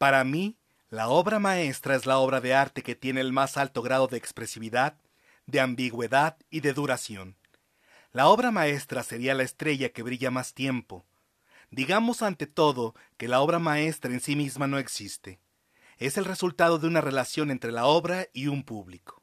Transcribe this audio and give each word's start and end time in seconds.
Para 0.00 0.24
mí, 0.24 0.56
la 0.88 1.08
obra 1.08 1.38
maestra 1.38 1.94
es 1.94 2.06
la 2.06 2.16
obra 2.16 2.40
de 2.40 2.54
arte 2.54 2.82
que 2.82 2.94
tiene 2.94 3.20
el 3.20 3.34
más 3.34 3.58
alto 3.58 3.82
grado 3.82 4.06
de 4.06 4.16
expresividad, 4.16 4.96
de 5.44 5.60
ambigüedad 5.60 6.38
y 6.48 6.60
de 6.60 6.72
duración. 6.72 7.36
La 8.10 8.28
obra 8.28 8.50
maestra 8.50 9.02
sería 9.02 9.34
la 9.34 9.42
estrella 9.42 9.90
que 9.90 10.02
brilla 10.02 10.30
más 10.30 10.54
tiempo. 10.54 11.04
Digamos 11.70 12.22
ante 12.22 12.46
todo 12.46 12.94
que 13.18 13.28
la 13.28 13.42
obra 13.42 13.58
maestra 13.58 14.10
en 14.10 14.20
sí 14.20 14.36
misma 14.36 14.66
no 14.66 14.78
existe. 14.78 15.38
Es 15.98 16.16
el 16.16 16.24
resultado 16.24 16.78
de 16.78 16.86
una 16.86 17.02
relación 17.02 17.50
entre 17.50 17.70
la 17.70 17.84
obra 17.84 18.26
y 18.32 18.46
un 18.46 18.62
público. 18.62 19.22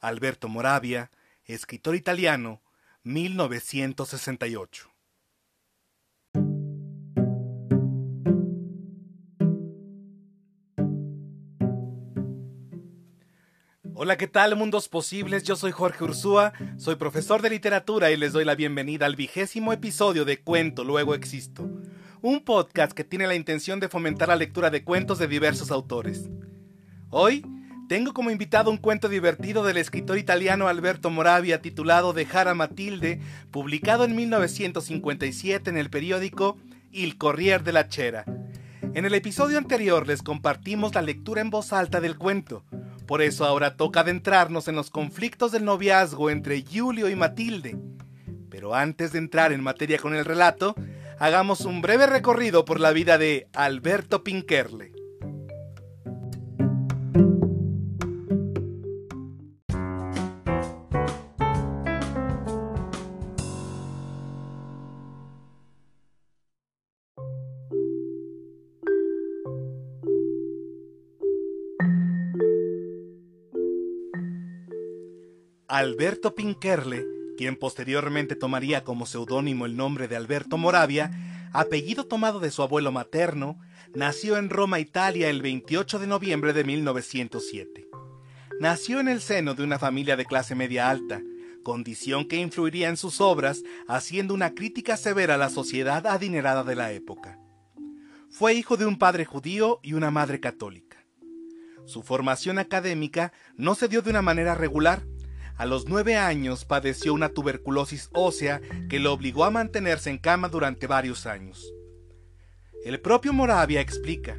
Alberto 0.00 0.48
Moravia, 0.48 1.12
escritor 1.44 1.94
italiano, 1.94 2.62
1968. 3.04 4.93
Hola, 14.04 14.18
¿qué 14.18 14.28
tal, 14.28 14.54
mundos 14.54 14.90
posibles? 14.90 15.44
Yo 15.44 15.56
soy 15.56 15.72
Jorge 15.72 16.04
Ursúa, 16.04 16.52
soy 16.76 16.96
profesor 16.96 17.40
de 17.40 17.48
literatura 17.48 18.10
y 18.10 18.18
les 18.18 18.34
doy 18.34 18.44
la 18.44 18.54
bienvenida 18.54 19.06
al 19.06 19.16
vigésimo 19.16 19.72
episodio 19.72 20.26
de 20.26 20.42
Cuento 20.42 20.84
Luego 20.84 21.14
Existo, 21.14 21.66
un 22.20 22.44
podcast 22.44 22.92
que 22.92 23.04
tiene 23.04 23.26
la 23.26 23.34
intención 23.34 23.80
de 23.80 23.88
fomentar 23.88 24.28
la 24.28 24.36
lectura 24.36 24.68
de 24.68 24.84
cuentos 24.84 25.18
de 25.18 25.26
diversos 25.26 25.70
autores. 25.70 26.28
Hoy 27.08 27.46
tengo 27.88 28.12
como 28.12 28.30
invitado 28.30 28.70
un 28.70 28.76
cuento 28.76 29.08
divertido 29.08 29.64
del 29.64 29.78
escritor 29.78 30.18
italiano 30.18 30.68
Alberto 30.68 31.08
Moravia 31.08 31.62
titulado 31.62 32.12
Dejar 32.12 32.46
a 32.48 32.54
Matilde, 32.54 33.22
publicado 33.50 34.04
en 34.04 34.14
1957 34.14 35.70
en 35.70 35.78
el 35.78 35.88
periódico 35.88 36.58
Il 36.92 37.16
Corriere 37.16 37.64
della 37.64 37.88
Cera. 37.88 38.26
En 38.92 39.06
el 39.06 39.14
episodio 39.14 39.56
anterior 39.56 40.06
les 40.06 40.22
compartimos 40.22 40.94
la 40.94 41.00
lectura 41.00 41.40
en 41.40 41.48
voz 41.48 41.72
alta 41.72 42.02
del 42.02 42.18
cuento, 42.18 42.66
por 43.06 43.20
eso 43.20 43.44
ahora 43.44 43.76
toca 43.76 44.00
adentrarnos 44.00 44.68
en 44.68 44.76
los 44.76 44.90
conflictos 44.90 45.52
del 45.52 45.64
noviazgo 45.64 46.30
entre 46.30 46.64
Julio 46.64 47.08
y 47.10 47.16
Matilde. 47.16 47.76
Pero 48.48 48.74
antes 48.74 49.12
de 49.12 49.18
entrar 49.18 49.52
en 49.52 49.62
materia 49.62 49.98
con 49.98 50.14
el 50.14 50.24
relato, 50.24 50.74
hagamos 51.18 51.62
un 51.62 51.82
breve 51.82 52.06
recorrido 52.06 52.64
por 52.64 52.80
la 52.80 52.92
vida 52.92 53.18
de 53.18 53.48
Alberto 53.52 54.24
Pinkerle. 54.24 54.93
Alberto 75.74 76.36
Pinkerle, 76.36 77.04
quien 77.36 77.56
posteriormente 77.56 78.36
tomaría 78.36 78.84
como 78.84 79.06
seudónimo 79.06 79.66
el 79.66 79.76
nombre 79.76 80.06
de 80.06 80.14
Alberto 80.14 80.56
Moravia, 80.56 81.10
apellido 81.52 82.06
tomado 82.06 82.38
de 82.38 82.52
su 82.52 82.62
abuelo 82.62 82.92
materno, 82.92 83.58
nació 83.92 84.36
en 84.36 84.50
Roma, 84.50 84.78
Italia, 84.78 85.28
el 85.28 85.42
28 85.42 85.98
de 85.98 86.06
noviembre 86.06 86.52
de 86.52 86.62
1907. 86.62 87.88
Nació 88.60 89.00
en 89.00 89.08
el 89.08 89.20
seno 89.20 89.54
de 89.54 89.64
una 89.64 89.80
familia 89.80 90.14
de 90.14 90.26
clase 90.26 90.54
media 90.54 90.88
alta, 90.88 91.20
condición 91.64 92.28
que 92.28 92.36
influiría 92.36 92.88
en 92.88 92.96
sus 92.96 93.20
obras, 93.20 93.64
haciendo 93.88 94.32
una 94.32 94.54
crítica 94.54 94.96
severa 94.96 95.34
a 95.34 95.38
la 95.38 95.50
sociedad 95.50 96.06
adinerada 96.06 96.62
de 96.62 96.76
la 96.76 96.92
época. 96.92 97.40
Fue 98.30 98.54
hijo 98.54 98.76
de 98.76 98.86
un 98.86 98.96
padre 98.96 99.24
judío 99.24 99.80
y 99.82 99.94
una 99.94 100.12
madre 100.12 100.38
católica. 100.38 101.04
Su 101.84 102.04
formación 102.04 102.60
académica 102.60 103.32
no 103.56 103.74
se 103.74 103.88
dio 103.88 104.02
de 104.02 104.10
una 104.10 104.22
manera 104.22 104.54
regular, 104.54 105.02
a 105.56 105.66
los 105.66 105.86
nueve 105.88 106.16
años 106.16 106.64
padeció 106.64 107.14
una 107.14 107.28
tuberculosis 107.28 108.10
ósea 108.12 108.60
que 108.88 108.98
lo 108.98 109.12
obligó 109.12 109.44
a 109.44 109.50
mantenerse 109.50 110.10
en 110.10 110.18
cama 110.18 110.48
durante 110.48 110.86
varios 110.86 111.26
años. 111.26 111.72
El 112.84 113.00
propio 113.00 113.32
Moravia 113.32 113.80
explica, 113.80 114.36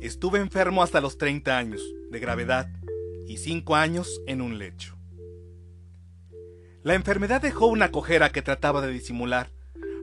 estuve 0.00 0.38
enfermo 0.38 0.82
hasta 0.82 1.00
los 1.00 1.18
30 1.18 1.56
años, 1.56 1.82
de 2.10 2.20
gravedad, 2.20 2.68
y 3.26 3.36
cinco 3.38 3.76
años 3.76 4.20
en 4.26 4.40
un 4.40 4.58
lecho. 4.58 4.96
La 6.82 6.94
enfermedad 6.94 7.42
dejó 7.42 7.66
una 7.66 7.90
cojera 7.90 8.30
que 8.30 8.40
trataba 8.40 8.80
de 8.80 8.92
disimular. 8.92 9.50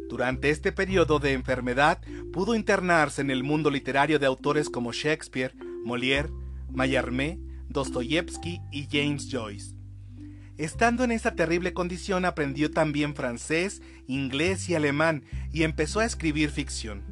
Durante 0.09 0.51
este 0.51 0.71
periodo 0.71 1.19
de 1.19 1.33
enfermedad 1.33 1.99
pudo 2.31 2.53
internarse 2.53 3.21
en 3.21 3.31
el 3.31 3.43
mundo 3.43 3.71
literario 3.71 4.19
de 4.19 4.27
autores 4.27 4.69
como 4.69 4.91
Shakespeare, 4.91 5.55
Molière, 5.83 6.29
Mallarmé, 6.69 7.39
Dostoyevsky 7.69 8.61
y 8.71 8.87
James 8.91 9.27
Joyce. 9.31 9.74
Estando 10.57 11.03
en 11.03 11.11
esa 11.11 11.35
terrible 11.35 11.73
condición 11.73 12.23
aprendió 12.23 12.71
también 12.71 13.13
francés, 13.13 13.81
inglés 14.07 14.69
y 14.69 14.75
alemán 14.75 15.23
y 15.51 15.63
empezó 15.63 15.99
a 15.99 16.05
escribir 16.05 16.49
ficción. 16.49 17.03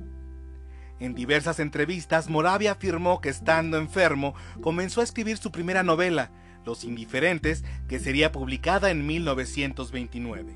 En 1.00 1.14
diversas 1.14 1.60
entrevistas, 1.60 2.30
Moravia 2.30 2.72
afirmó 2.72 3.20
que 3.20 3.28
estando 3.28 3.78
enfermo 3.78 4.34
comenzó 4.62 5.02
a 5.02 5.04
escribir 5.04 5.38
su 5.38 5.52
primera 5.52 5.84
novela, 5.84 6.32
Los 6.66 6.86
Indiferentes, 6.86 7.66
que 7.90 8.00
sería 8.00 8.32
publicada 8.32 8.90
en 8.92 9.06
1929. 9.06 10.56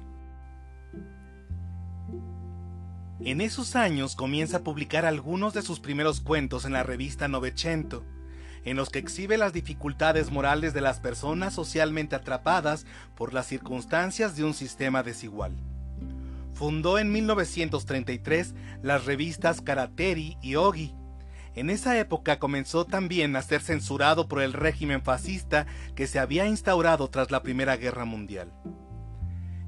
En 3.19 3.41
esos 3.41 3.75
años 3.75 4.15
comienza 4.15 4.57
a 4.57 4.63
publicar 4.63 5.05
algunos 5.05 5.53
de 5.53 5.63
sus 5.63 5.81
primeros 5.81 6.21
cuentos 6.21 6.63
en 6.63 6.71
la 6.71 6.83
revista 6.83 7.27
Novecento, 7.27 8.05
en 8.65 8.77
los 8.77 8.89
que 8.89 8.99
exhibe 8.99 9.37
las 9.37 9.53
dificultades 9.53 10.31
morales 10.31 10.73
de 10.73 10.81
las 10.81 10.99
personas 10.99 11.53
socialmente 11.53 12.15
atrapadas 12.15 12.85
por 13.15 13.33
las 13.33 13.47
circunstancias 13.47 14.35
de 14.35 14.43
un 14.43 14.53
sistema 14.53 15.03
desigual. 15.03 15.55
Fundó 16.53 16.97
en 16.97 17.11
1933 17.11 18.55
las 18.81 19.05
revistas 19.05 19.61
Karateri 19.61 20.37
y 20.41 20.55
Ogi. 20.55 20.95
En 21.53 21.69
esa 21.69 21.97
época 21.99 22.39
comenzó 22.39 22.85
también 22.85 23.35
a 23.35 23.41
ser 23.41 23.61
censurado 23.61 24.27
por 24.27 24.41
el 24.41 24.53
régimen 24.53 25.01
fascista 25.01 25.65
que 25.95 26.07
se 26.07 26.19
había 26.19 26.47
instaurado 26.47 27.09
tras 27.09 27.31
la 27.31 27.43
Primera 27.43 27.77
Guerra 27.77 28.05
Mundial. 28.05 28.51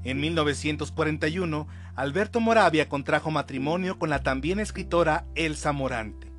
En 0.02 0.18
1941, 0.20 1.68
Alberto 1.94 2.40
Moravia 2.40 2.88
contrajo 2.88 3.30
matrimonio 3.30 3.98
con 3.98 4.08
la 4.08 4.22
también 4.22 4.58
escritora 4.58 5.26
Elsa 5.34 5.72
Morante. 5.72 6.29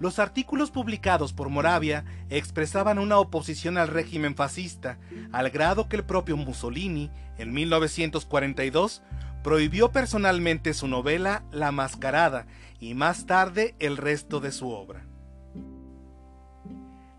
Los 0.00 0.20
artículos 0.20 0.70
publicados 0.70 1.32
por 1.32 1.48
Moravia 1.48 2.04
expresaban 2.30 2.98
una 2.98 3.18
oposición 3.18 3.78
al 3.78 3.88
régimen 3.88 4.36
fascista, 4.36 4.98
al 5.32 5.50
grado 5.50 5.88
que 5.88 5.96
el 5.96 6.04
propio 6.04 6.36
Mussolini, 6.36 7.10
en 7.36 7.52
1942, 7.52 9.02
prohibió 9.42 9.90
personalmente 9.90 10.72
su 10.74 10.86
novela 10.86 11.42
La 11.50 11.72
Mascarada 11.72 12.46
y 12.78 12.94
más 12.94 13.26
tarde 13.26 13.74
el 13.80 13.96
resto 13.96 14.40
de 14.40 14.52
su 14.52 14.70
obra. 14.70 15.04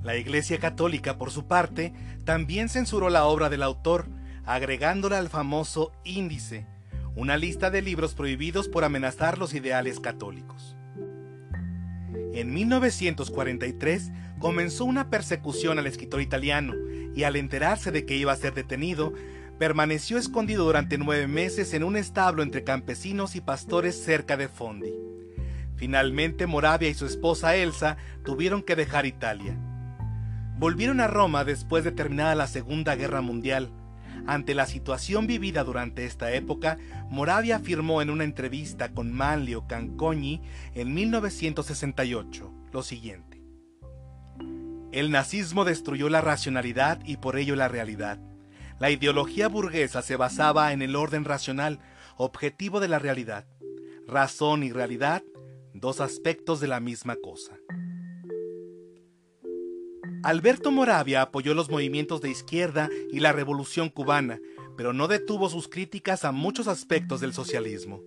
La 0.02 0.16
Iglesia 0.16 0.60
Católica, 0.60 1.18
por 1.18 1.32
su 1.32 1.48
parte, 1.48 1.94
también 2.24 2.70
censuró 2.70 3.10
la 3.10 3.26
obra 3.26 3.50
del 3.50 3.64
autor, 3.64 4.08
agregándola 4.46 5.18
al 5.18 5.28
famoso 5.28 5.92
Índice, 6.06 6.66
una 7.16 7.36
lista 7.36 7.70
de 7.70 7.82
libros 7.82 8.14
prohibidos 8.14 8.70
por 8.70 8.86
amenazar 8.86 9.38
los 9.38 9.54
ideales 9.54 10.00
católicos. 10.00 10.78
En 12.40 12.54
1943 12.54 14.14
comenzó 14.40 14.86
una 14.86 15.10
persecución 15.10 15.78
al 15.78 15.88
escritor 15.88 16.22
italiano 16.22 16.74
y 17.14 17.24
al 17.24 17.36
enterarse 17.36 17.92
de 17.92 18.06
que 18.06 18.16
iba 18.16 18.32
a 18.32 18.38
ser 18.38 18.54
detenido, 18.54 19.14
permaneció 19.58 20.18
escondido 20.18 20.64
durante 20.64 20.98
nueve 20.98 21.28
meses 21.28 21.74
en 21.74 21.84
un 21.84 21.98
establo 21.98 22.42
entre 22.42 22.64
campesinos 22.64 23.36
y 23.36 23.42
pastores 23.42 24.02
cerca 24.02 24.38
de 24.38 24.48
Fondi. 24.48 24.94
Finalmente 25.76 26.48
Moravia 26.48 26.88
y 26.88 26.94
su 26.94 27.06
esposa 27.06 27.58
Elsa 27.58 27.98
tuvieron 28.24 28.64
que 28.64 28.78
dejar 28.78 29.06
Italia. 29.06 29.58
Volvieron 30.58 31.02
a 31.02 31.08
Roma 31.08 31.44
después 31.44 31.84
de 31.84 31.92
terminada 31.92 32.36
la 32.36 32.48
Segunda 32.48 32.96
Guerra 32.96 33.20
Mundial, 33.20 33.70
ante 34.28 34.56
la 34.56 34.66
situación 34.66 35.28
vivida 35.28 35.64
durante 35.64 36.06
esta 36.06 36.32
época, 36.34 36.78
Moravia 37.10 37.58
afirmó 37.58 38.02
en 38.02 38.10
una 38.10 38.24
entrevista 38.24 38.94
con 38.94 39.12
Manlio 39.12 39.68
Cancogni 39.68 40.42
en 40.74 40.94
1968 40.94 42.54
lo 42.72 42.84
siguiente. 42.84 43.42
El 44.92 45.12
nazismo 45.12 45.66
destruyó 45.66 46.10
la 46.10 46.22
racionalidad 46.22 47.00
y 47.06 47.18
por 47.18 47.38
ello 47.38 47.56
la 47.56 47.68
realidad. 47.68 48.20
La 48.80 48.90
ideología 48.90 49.48
burguesa 49.48 50.02
se 50.02 50.16
basaba 50.16 50.72
en 50.74 50.82
el 50.82 50.96
orden 50.96 51.26
racional, 51.26 51.80
objetivo 52.18 52.80
de 52.80 52.88
la 52.88 52.98
realidad. 52.98 53.46
Razón 54.08 54.64
y 54.64 54.72
realidad, 54.72 55.22
dos 55.74 56.02
aspectos 56.02 56.60
de 56.60 56.68
la 56.68 56.80
misma 56.80 57.16
cosa. 57.16 57.58
Alberto 60.22 60.70
Moravia 60.70 61.22
apoyó 61.22 61.54
los 61.54 61.70
movimientos 61.70 62.20
de 62.20 62.30
izquierda 62.30 62.90
y 63.12 63.22
la 63.22 63.32
revolución 63.32 63.88
cubana, 63.90 64.40
pero 64.76 64.92
no 64.92 65.08
detuvo 65.08 65.50
sus 65.50 65.70
críticas 65.70 66.26
a 66.26 66.34
muchos 66.34 66.68
aspectos 66.68 67.22
del 67.22 67.34
socialismo. 67.34 68.02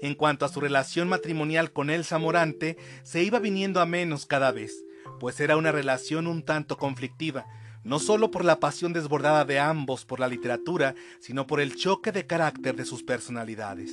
en 0.00 0.14
cuanto 0.16 0.44
a 0.44 0.48
su 0.48 0.60
relación 0.60 1.08
matrimonial 1.08 1.72
con 1.72 1.88
Elsa 1.88 2.18
Morante 2.18 2.76
se 3.04 3.22
iba 3.22 3.38
viniendo 3.38 3.80
a 3.80 3.86
menos 3.86 4.26
cada 4.26 4.50
vez, 4.50 4.72
pues 5.20 5.38
era 5.38 5.56
una 5.56 5.70
relación 5.70 6.26
un 6.26 6.42
tanto 6.42 6.76
conflictiva, 6.76 7.46
no 7.84 8.00
solo 8.00 8.30
por 8.30 8.44
la 8.44 8.58
pasión 8.58 8.92
desbordada 8.92 9.44
de 9.44 9.60
ambos 9.60 10.04
por 10.04 10.18
la 10.18 10.26
literatura, 10.26 10.94
sino 11.20 11.46
por 11.46 11.60
el 11.60 11.76
choque 11.76 12.10
de 12.10 12.26
carácter 12.26 12.74
de 12.74 12.84
sus 12.84 13.04
personalidades. 13.04 13.92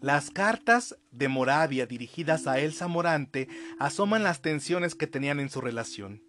Las 0.00 0.30
cartas 0.30 0.96
de 1.12 1.28
Moravia 1.28 1.86
dirigidas 1.86 2.46
a 2.46 2.58
Elsa 2.58 2.88
Morante 2.88 3.48
asoman 3.78 4.22
las 4.22 4.42
tensiones 4.42 4.94
que 4.94 5.06
tenían 5.06 5.38
en 5.38 5.48
su 5.48 5.60
relación. 5.60 6.22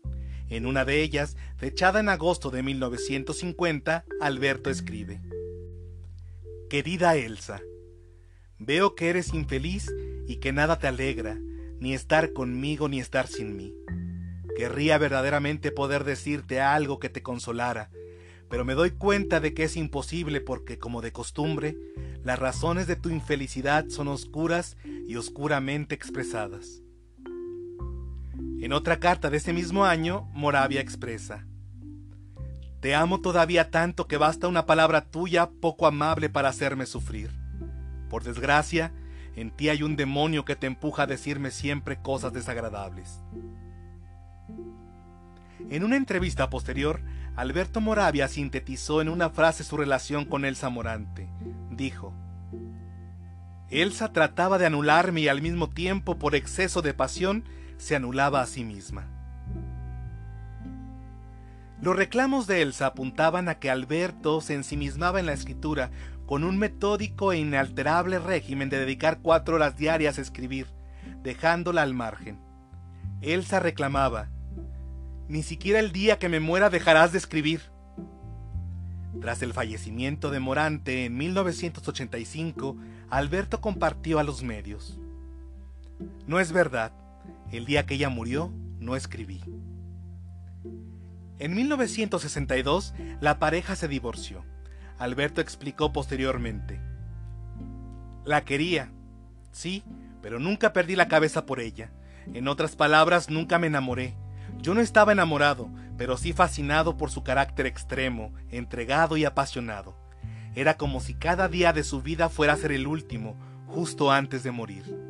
En 0.50 0.66
una 0.66 0.86
de 0.86 1.02
ellas, 1.02 1.36
fechada 1.58 2.00
en 2.00 2.10
agosto 2.10 2.52
de 2.52 2.62
1950, 2.62 4.06
Alberto 4.22 4.70
escribe, 4.70 5.22
Querida 6.70 7.16
Elsa, 7.16 7.62
veo 8.60 8.96
que 8.96 9.10
eres 9.10 9.34
infeliz 9.34 9.92
y 10.28 10.38
que 10.38 10.54
nada 10.54 10.78
te 10.78 10.88
alegra, 10.88 11.38
ni 11.80 11.94
estar 11.94 12.32
conmigo 12.34 12.88
ni 12.88 13.00
estar 13.00 13.28
sin 13.28 13.58
mí. 13.58 13.74
Querría 14.56 14.98
verdaderamente 14.98 15.72
poder 15.72 16.04
decirte 16.04 16.62
algo 16.62 17.00
que 17.00 17.10
te 17.10 17.24
consolara, 17.24 17.90
pero 18.50 18.64
me 18.64 18.76
doy 18.76 18.92
cuenta 18.92 19.40
de 19.40 19.54
que 19.54 19.64
es 19.64 19.76
imposible 19.76 20.42
porque, 20.42 20.78
como 20.78 21.02
de 21.02 21.12
costumbre, 21.12 21.76
las 22.24 22.40
razones 22.40 22.88
de 22.88 22.96
tu 22.96 23.10
infelicidad 23.10 23.90
son 23.90 24.08
oscuras 24.08 24.78
y 25.08 25.16
oscuramente 25.16 25.96
expresadas. 25.96 26.85
En 28.66 28.74
otra 28.74 28.98
carta 28.98 29.30
de 29.30 29.38
ese 29.38 29.54
mismo 29.54 29.86
año, 29.86 30.28
Moravia 30.34 30.82
expresa, 30.82 31.46
Te 32.80 32.96
amo 32.96 33.22
todavía 33.22 33.70
tanto 33.70 34.08
que 34.08 34.18
basta 34.18 34.48
una 34.48 34.66
palabra 34.66 35.02
tuya 35.02 35.52
poco 35.62 35.86
amable 35.86 36.32
para 36.32 36.50
hacerme 36.50 36.88
sufrir. 36.88 37.30
Por 38.10 38.24
desgracia, 38.24 38.92
en 39.36 39.52
ti 39.52 39.70
hay 39.70 39.84
un 39.84 39.96
demonio 39.96 40.46
que 40.46 40.56
te 40.56 40.66
empuja 40.66 41.04
a 41.04 41.06
decirme 41.06 41.52
siempre 41.52 42.02
cosas 42.02 42.34
desagradables. 42.34 43.22
En 45.70 45.84
una 45.84 45.96
entrevista 45.96 46.50
posterior, 46.50 47.02
Alberto 47.36 47.82
Moravia 47.82 48.28
sintetizó 48.28 49.00
en 49.00 49.10
una 49.10 49.30
frase 49.30 49.64
su 49.64 49.78
relación 49.78 50.26
con 50.26 50.44
Elsa 50.44 50.72
Morante. 50.72 51.30
Dijo, 51.70 52.16
Elsa 53.70 54.12
trataba 54.12 54.58
de 54.58 54.66
anularme 54.66 55.22
y 55.22 55.28
al 55.28 55.44
mismo 55.44 55.70
tiempo, 55.70 56.18
por 56.18 56.34
exceso 56.34 56.82
de 56.82 56.96
pasión, 56.96 57.44
se 57.78 57.96
anulaba 57.96 58.42
a 58.42 58.46
sí 58.46 58.64
misma. 58.64 59.08
Los 61.82 61.96
reclamos 61.96 62.48
de 62.48 62.62
Elsa 62.62 62.88
apuntaban 62.88 63.50
a 63.50 63.60
que 63.60 63.70
Alberto 63.70 64.42
se 64.42 64.54
ensimismaba 64.56 65.20
en 65.20 65.26
la 65.26 65.34
escritura 65.34 65.92
con 66.26 66.44
un 66.44 66.58
metódico 66.58 67.32
e 67.32 67.38
inalterable 67.38 68.20
régimen 68.20 68.70
de 68.70 68.80
dedicar 68.80 69.20
cuatro 69.22 69.56
horas 69.56 69.78
diarias 69.78 70.18
a 70.18 70.22
escribir, 70.22 70.68
dejándola 71.22 71.84
al 71.84 71.94
margen. 71.94 72.40
Elsa 73.22 73.60
reclamaba, 73.60 74.30
ni 75.28 75.44
siquiera 75.44 75.80
el 75.80 75.92
día 75.92 76.18
que 76.18 76.30
me 76.30 76.40
muera 76.40 76.70
dejarás 76.70 77.12
de 77.12 77.18
escribir. 77.18 77.62
Tras 79.22 79.42
el 79.42 79.54
fallecimiento 79.54 80.30
de 80.30 80.40
Morante 80.40 81.06
en 81.06 81.18
1985, 81.18 82.78
Alberto 83.10 83.62
compartió 83.62 84.20
a 84.20 84.24
los 84.24 84.44
medios. 84.44 85.00
No 86.28 86.40
es 86.40 86.52
verdad, 86.52 86.92
el 87.52 87.66
día 87.66 87.86
que 87.86 87.96
ella 87.96 88.10
murió, 88.10 88.52
no 88.80 88.96
escribí. 88.96 89.42
En 91.38 91.54
1962, 91.54 92.94
la 93.20 93.40
pareja 93.40 93.76
se 93.76 93.88
divorció. 93.88 94.46
Alberto 94.98 95.42
explicó 95.42 95.92
posteriormente. 95.92 96.80
La 98.24 98.46
quería, 98.46 98.92
sí, 99.52 99.84
pero 100.22 100.40
nunca 100.40 100.74
perdí 100.74 100.96
la 100.96 101.08
cabeza 101.08 101.46
por 101.46 101.60
ella. 101.60 101.92
En 102.34 102.48
otras 102.48 102.76
palabras, 102.76 103.30
nunca 103.30 103.60
me 103.60 103.68
enamoré. 103.68 104.16
Yo 104.62 104.74
no 104.74 104.82
estaba 104.82 105.12
enamorado, 105.12 105.70
pero 105.98 106.18
sí 106.18 106.34
fascinado 106.34 106.98
por 106.98 107.12
su 107.12 107.24
carácter 107.24 107.66
extremo, 107.66 108.34
entregado 108.50 109.18
y 109.18 109.26
apasionado. 109.26 109.96
Era 110.56 110.78
como 110.78 111.02
si 111.02 111.14
cada 111.14 111.50
día 111.50 111.74
de 111.74 111.84
su 111.84 112.02
vida 112.02 112.30
fuera 112.30 112.54
a 112.54 112.58
ser 112.58 112.72
el 112.72 112.88
último, 112.88 113.36
justo 113.68 114.12
antes 114.12 114.42
de 114.44 114.52
morir. 114.52 115.05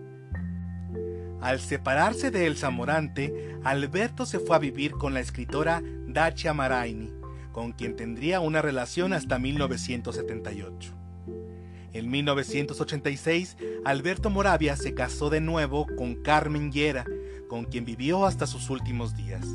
Al 1.45 1.59
separarse 1.59 2.31
de 2.31 2.47
Elsa 2.47 2.71
Morante, 2.71 3.56
Alberto 3.63 4.25
se 4.25 4.39
fue 4.39 4.56
a 4.56 4.59
vivir 4.59 4.94
con 4.94 5.13
la 5.13 5.19
escritora 5.19 5.83
Dacia 6.07 6.56
Maraini, 6.56 7.13
con 7.51 7.71
quien 7.71 7.95
tendría 7.95 8.39
una 8.39 8.63
relación 8.63 9.13
hasta 9.13 9.38
1978. 9.38 10.92
En 11.94 12.09
1986, 12.09 13.57
Alberto 13.86 14.31
Moravia 14.31 14.75
se 14.75 14.95
casó 14.95 15.30
de 15.30 15.39
nuevo 15.39 15.86
con 15.95 16.15
Carmen 16.15 16.71
Llera, 16.71 17.06
con 17.48 17.65
quien 17.65 17.86
vivió 17.86 18.25
hasta 18.25 18.48
sus 18.48 18.71
últimos 18.71 19.15
días. 19.15 19.45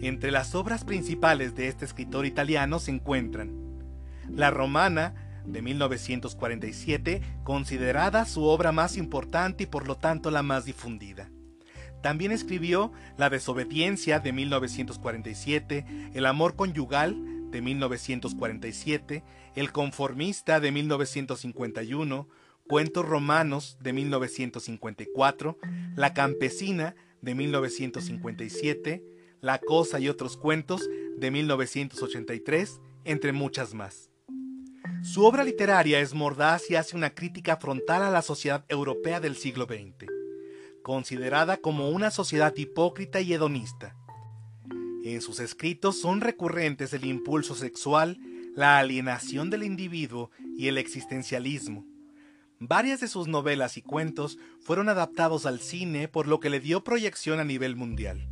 Entre 0.00 0.32
las 0.32 0.56
obras 0.56 0.82
principales 0.82 1.54
de 1.54 1.68
este 1.68 1.84
escritor 1.84 2.26
italiano 2.26 2.80
se 2.80 2.90
encuentran 2.90 3.52
La 4.28 4.50
Romana, 4.50 5.14
de 5.48 5.62
1947, 5.62 7.22
considerada 7.44 8.24
su 8.24 8.44
obra 8.44 8.72
más 8.72 8.96
importante 8.96 9.64
y 9.64 9.66
por 9.66 9.86
lo 9.86 9.96
tanto 9.96 10.30
la 10.30 10.42
más 10.42 10.64
difundida. 10.64 11.30
También 12.02 12.30
escribió 12.32 12.92
La 13.16 13.28
desobediencia 13.30 14.20
de 14.20 14.32
1947, 14.32 16.10
El 16.14 16.26
amor 16.26 16.54
conyugal 16.54 17.50
de 17.50 17.60
1947, 17.60 19.24
El 19.56 19.72
conformista 19.72 20.60
de 20.60 20.70
1951, 20.70 22.28
Cuentos 22.68 23.06
romanos 23.06 23.78
de 23.80 23.92
1954, 23.94 25.58
La 25.96 26.14
campesina 26.14 26.94
de 27.22 27.34
1957, 27.34 29.02
La 29.40 29.58
cosa 29.58 29.98
y 29.98 30.08
otros 30.08 30.36
cuentos 30.36 30.88
de 31.16 31.30
1983, 31.30 32.80
entre 33.04 33.32
muchas 33.32 33.74
más. 33.74 34.07
Su 35.02 35.24
obra 35.24 35.44
literaria 35.44 36.00
es 36.00 36.14
mordaz 36.14 36.70
y 36.70 36.76
hace 36.76 36.96
una 36.96 37.14
crítica 37.14 37.56
frontal 37.56 38.02
a 38.02 38.10
la 38.10 38.22
sociedad 38.22 38.64
europea 38.68 39.20
del 39.20 39.36
siglo 39.36 39.64
XX, 39.64 40.10
considerada 40.82 41.56
como 41.56 41.90
una 41.90 42.10
sociedad 42.10 42.54
hipócrita 42.56 43.20
y 43.20 43.32
hedonista 43.32 43.94
en 45.14 45.20
sus 45.20 45.40
escritos 45.40 46.00
son 46.00 46.20
recurrentes 46.20 46.92
el 46.92 47.04
impulso 47.04 47.54
sexual, 47.54 48.18
la 48.54 48.78
alienación 48.78 49.50
del 49.50 49.62
individuo 49.62 50.30
y 50.56 50.68
el 50.68 50.78
existencialismo. 50.78 51.86
Varias 52.58 53.00
de 53.00 53.08
sus 53.08 53.28
novelas 53.28 53.76
y 53.76 53.82
cuentos 53.82 54.38
fueron 54.60 54.88
adaptados 54.88 55.46
al 55.46 55.60
cine 55.60 56.08
por 56.08 56.26
lo 56.26 56.40
que 56.40 56.50
le 56.50 56.60
dio 56.60 56.82
proyección 56.82 57.38
a 57.38 57.44
nivel 57.44 57.76
mundial. 57.76 58.28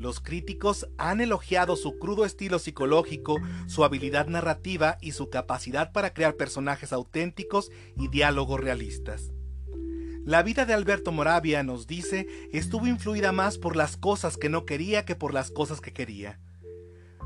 Los 0.00 0.18
críticos 0.20 0.88
han 0.96 1.20
elogiado 1.20 1.76
su 1.76 1.98
crudo 1.98 2.24
estilo 2.24 2.58
psicológico, 2.58 3.38
su 3.66 3.84
habilidad 3.84 4.28
narrativa 4.28 4.96
y 5.02 5.12
su 5.12 5.28
capacidad 5.28 5.92
para 5.92 6.14
crear 6.14 6.36
personajes 6.36 6.94
auténticos 6.94 7.70
y 7.98 8.08
diálogos 8.08 8.58
realistas. 8.58 9.30
La 10.24 10.42
vida 10.42 10.64
de 10.64 10.72
Alberto 10.72 11.12
Moravia, 11.12 11.62
nos 11.64 11.86
dice, 11.86 12.26
estuvo 12.50 12.86
influida 12.86 13.32
más 13.32 13.58
por 13.58 13.76
las 13.76 13.98
cosas 13.98 14.38
que 14.38 14.48
no 14.48 14.64
quería 14.64 15.04
que 15.04 15.16
por 15.16 15.34
las 15.34 15.50
cosas 15.50 15.82
que 15.82 15.92
quería. 15.92 16.40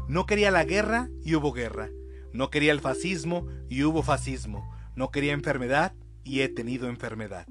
No 0.09 0.27
quería 0.27 0.51
la 0.51 0.65
guerra 0.65 1.11
y 1.25 1.37
hubo 1.37 1.53
guerra. 1.53 1.91
No 2.33 2.51
quería 2.51 2.73
el 2.73 2.81
fascismo 2.81 3.47
y 3.69 3.85
hubo 3.85 4.03
fascismo. 4.03 4.69
No 4.97 5.13
quería 5.13 5.33
enfermedad 5.33 5.95
y 6.25 6.41
he 6.41 6.49
tenido 6.49 6.89
enfermedad. 6.89 7.47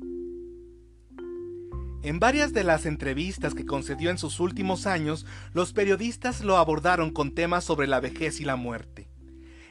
En 2.04 2.20
varias 2.20 2.52
de 2.52 2.66
las 2.66 2.86
entrevistas 2.86 3.54
que 3.54 3.66
concedió 3.66 4.10
en 4.10 4.18
sus 4.18 4.42
últimos 4.42 4.88
años, 4.88 5.26
los 5.54 5.72
periodistas 5.72 6.44
lo 6.44 6.58
abordaron 6.58 7.12
con 7.12 7.34
temas 7.34 7.64
sobre 7.64 7.88
la 7.88 8.02
vejez 8.02 8.42
y 8.42 8.44
la 8.44 8.58
muerte. 8.58 9.08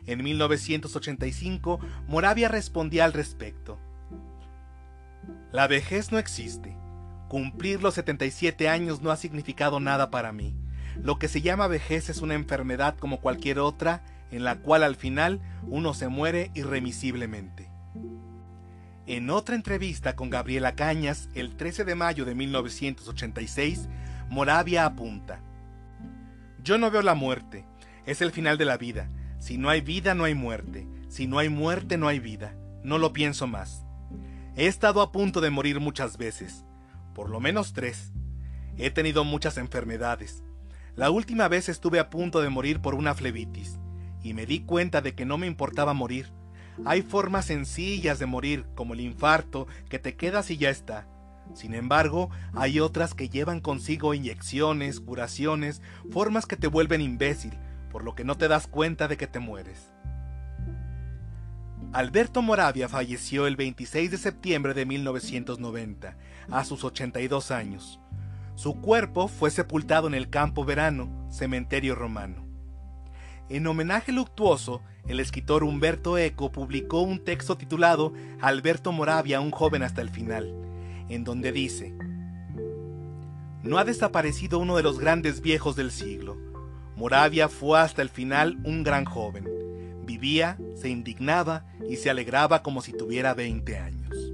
En 0.06 0.24
1985, 0.24 1.78
Moravia 2.08 2.48
respondía 2.48 3.04
al 3.04 3.12
respecto. 3.12 3.78
La 5.52 5.66
vejez 5.66 6.10
no 6.10 6.18
existe. 6.18 6.74
Cumplir 7.28 7.82
los 7.82 7.94
77 7.94 8.66
años 8.66 9.02
no 9.02 9.10
ha 9.10 9.16
significado 9.16 9.78
nada 9.78 10.10
para 10.10 10.32
mí. 10.32 10.56
Lo 11.02 11.18
que 11.18 11.28
se 11.28 11.42
llama 11.42 11.66
vejez 11.66 12.08
es 12.08 12.22
una 12.22 12.34
enfermedad 12.34 12.96
como 12.98 13.20
cualquier 13.20 13.58
otra, 13.58 14.04
en 14.30 14.44
la 14.44 14.56
cual 14.56 14.84
al 14.84 14.96
final 14.96 15.42
uno 15.66 15.92
se 15.92 16.08
muere 16.08 16.50
irremisiblemente. 16.54 17.70
En 19.06 19.30
otra 19.30 19.56
entrevista 19.56 20.14
con 20.14 20.30
Gabriela 20.30 20.76
Cañas, 20.76 21.28
el 21.34 21.56
13 21.56 21.84
de 21.84 21.96
mayo 21.96 22.24
de 22.24 22.36
1986, 22.36 23.88
Moravia 24.30 24.84
apunta, 24.84 25.40
Yo 26.62 26.78
no 26.78 26.88
veo 26.90 27.02
la 27.02 27.14
muerte, 27.16 27.66
es 28.06 28.22
el 28.22 28.30
final 28.30 28.58
de 28.58 28.64
la 28.64 28.76
vida. 28.76 29.10
Si 29.40 29.58
no 29.58 29.70
hay 29.70 29.80
vida, 29.80 30.14
no 30.14 30.22
hay 30.22 30.34
muerte. 30.34 30.86
Si 31.08 31.26
no 31.26 31.38
hay 31.40 31.48
muerte, 31.48 31.98
no 31.98 32.06
hay 32.06 32.20
vida. 32.20 32.54
No 32.84 32.98
lo 32.98 33.12
pienso 33.12 33.48
más. 33.48 33.84
He 34.54 34.66
estado 34.66 35.02
a 35.02 35.10
punto 35.10 35.40
de 35.40 35.50
morir 35.50 35.80
muchas 35.80 36.16
veces, 36.16 36.64
por 37.12 37.28
lo 37.28 37.40
menos 37.40 37.72
tres. 37.72 38.12
He 38.76 38.90
tenido 38.90 39.24
muchas 39.24 39.58
enfermedades. 39.58 40.44
La 40.94 41.10
última 41.10 41.48
vez 41.48 41.68
estuve 41.68 41.98
a 41.98 42.08
punto 42.08 42.40
de 42.40 42.50
morir 42.50 42.80
por 42.80 42.94
una 42.94 43.14
flebitis, 43.14 43.80
y 44.22 44.32
me 44.32 44.46
di 44.46 44.60
cuenta 44.60 45.00
de 45.00 45.16
que 45.16 45.24
no 45.24 45.38
me 45.38 45.48
importaba 45.48 45.92
morir. 45.92 46.32
Hay 46.84 47.02
formas 47.02 47.46
sencillas 47.46 48.18
de 48.18 48.26
morir, 48.26 48.66
como 48.74 48.94
el 48.94 49.00
infarto, 49.00 49.66
que 49.88 49.98
te 49.98 50.16
quedas 50.16 50.50
y 50.50 50.56
ya 50.56 50.70
está. 50.70 51.06
Sin 51.54 51.74
embargo, 51.74 52.30
hay 52.54 52.80
otras 52.80 53.14
que 53.14 53.28
llevan 53.28 53.60
consigo 53.60 54.14
inyecciones, 54.14 55.00
curaciones, 55.00 55.82
formas 56.10 56.46
que 56.46 56.56
te 56.56 56.66
vuelven 56.66 57.00
imbécil, 57.00 57.52
por 57.90 58.04
lo 58.04 58.14
que 58.14 58.24
no 58.24 58.36
te 58.36 58.48
das 58.48 58.66
cuenta 58.66 59.08
de 59.08 59.16
que 59.16 59.26
te 59.26 59.38
mueres. 59.38 59.92
Alberto 61.92 62.40
Moravia 62.40 62.88
falleció 62.88 63.46
el 63.46 63.56
26 63.56 64.10
de 64.10 64.16
septiembre 64.16 64.72
de 64.72 64.86
1990, 64.86 66.16
a 66.50 66.64
sus 66.64 66.84
82 66.84 67.50
años. 67.50 68.00
Su 68.54 68.80
cuerpo 68.80 69.28
fue 69.28 69.50
sepultado 69.50 70.06
en 70.06 70.14
el 70.14 70.30
Campo 70.30 70.64
Verano, 70.64 71.26
cementerio 71.30 71.94
romano. 71.94 72.51
En 73.52 73.66
homenaje 73.66 74.12
luctuoso, 74.12 74.80
el 75.06 75.20
escritor 75.20 75.62
Humberto 75.62 76.16
Eco 76.16 76.50
publicó 76.50 77.02
un 77.02 77.22
texto 77.22 77.58
titulado 77.58 78.14
Alberto 78.40 78.92
Moravia, 78.92 79.42
un 79.42 79.50
joven 79.50 79.82
hasta 79.82 80.00
el 80.00 80.08
final, 80.08 80.54
en 81.10 81.22
donde 81.22 81.52
dice, 81.52 81.94
No 83.62 83.76
ha 83.76 83.84
desaparecido 83.84 84.58
uno 84.58 84.74
de 84.78 84.82
los 84.82 84.98
grandes 84.98 85.42
viejos 85.42 85.76
del 85.76 85.90
siglo. 85.90 86.38
Moravia 86.96 87.50
fue 87.50 87.78
hasta 87.78 88.00
el 88.00 88.08
final 88.08 88.58
un 88.64 88.84
gran 88.84 89.04
joven 89.04 89.46
Vivía, 90.06 90.56
se 90.74 90.88
indignaba 90.88 91.66
y 91.86 91.96
se 91.96 92.08
alegraba 92.08 92.62
como 92.62 92.80
si 92.80 92.94
tuviera 92.94 93.34
20 93.34 93.76
años. 93.76 94.31